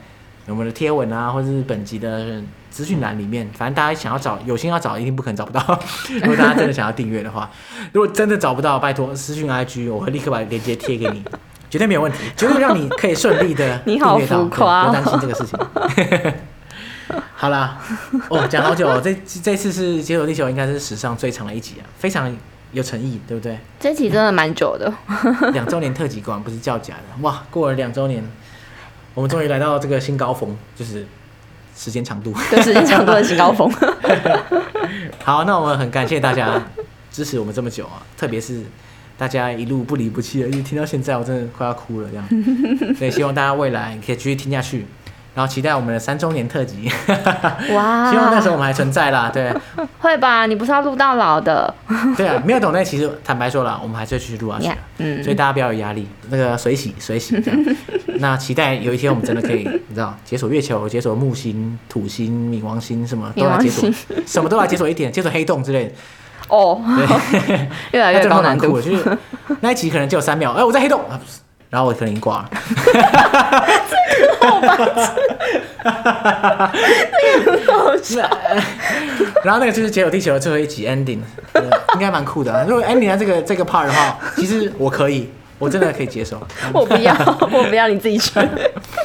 [0.51, 2.41] 我们的贴文啊，或者是本集的。
[2.71, 5.59] 资讯栏里面，反正大家想要找，有心要找，一定不可能找不到。
[6.23, 7.51] 如果大家真的想要订阅的话，
[7.91, 11.21] 如果真的找不到，拜托私讯 IG，我会立刻把链接贴给你，
[11.69, 14.17] 绝对没有问题，绝对让你可以顺利的 订阅到。
[14.17, 15.59] 你好浮夸，不要担心这个事情。
[17.35, 17.77] 好啦，
[18.29, 19.13] 哦，讲好久哦，这
[19.43, 22.33] 这次是《解锁地球》应该是史上最长的一集啊，非常
[22.71, 23.59] 有诚意，对不对？
[23.81, 24.89] 这集真的蛮久的，
[25.51, 27.43] 两周年特辑果然不是叫假的哇！
[27.51, 28.23] 过了两周年，
[29.13, 31.05] 我们终于来到这个新高峰，就是。
[31.73, 33.71] 时间长度， 对，时间长度的新高峰。
[35.23, 36.61] 好，那我们很感谢大家
[37.09, 38.61] 支持我们这么久啊，特别是
[39.17, 42.27] 大家一路不离不弃的，一直听到现在，我真的快要哭了这样。
[42.95, 44.85] 所以希望大家未来可以继续听下去。
[45.33, 46.91] 然后期待我们的三周年特辑，
[47.73, 48.11] 哇！
[48.11, 49.53] 希望那时候我们还存在啦，对。
[49.99, 50.45] 会吧？
[50.45, 51.73] 你不是要录到老的？
[52.17, 54.71] 对啊，没有懂那其实坦白说了，我们还是会继续录下去。
[54.97, 55.23] 嗯。
[55.23, 57.75] 所以大家不要有压力，那个随喜随喜这样。
[58.19, 63.89] 那期待有一天我们真的可以，你知道，解锁月球、解锁木星、土星、冥王星，什么都来解锁，
[64.27, 65.93] 什么都来解锁一点，解锁黑洞之类的。
[66.49, 66.81] 哦。
[66.97, 67.67] 对。
[67.93, 68.81] 越来越高难度。
[68.81, 69.17] 就是
[69.61, 71.17] 那一集可能就有三秒，哎，我在黑洞啊，
[71.71, 72.49] 然后我可能已经挂了。
[74.41, 74.77] 好吧，
[75.83, 75.91] 那
[77.43, 78.21] 个很好笑。
[79.43, 81.19] 然后那个就是《解锁地球》的最后一集 ending，
[81.95, 82.63] 应该蛮酷的啊。
[82.67, 86.39] 如果 ending 在这个这个 part 的话，其实我可以，我真的可以接受。
[86.73, 87.15] 我不要，
[87.51, 88.47] 我不要，你自己选。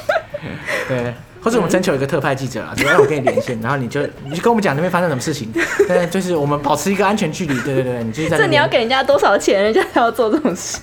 [0.89, 1.15] 对。
[1.47, 5.49] 或者我们征求一个特派记者啊， 只要我跟你连线，然后你就你就跟我们讲那边发生什么事情，
[5.87, 8.37] 对，就是我们保持一个安全距离，对对对，你就是在。
[8.37, 10.81] 这你要给人家多少钱，人家才要做这种事？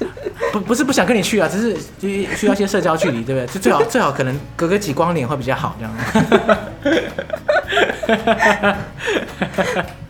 [0.53, 3.53] 不不是不想跟你去啊，只是就需要一些社交距离，对不对？
[3.53, 5.93] 就最好最好可能隔个几光年会比较好，这样。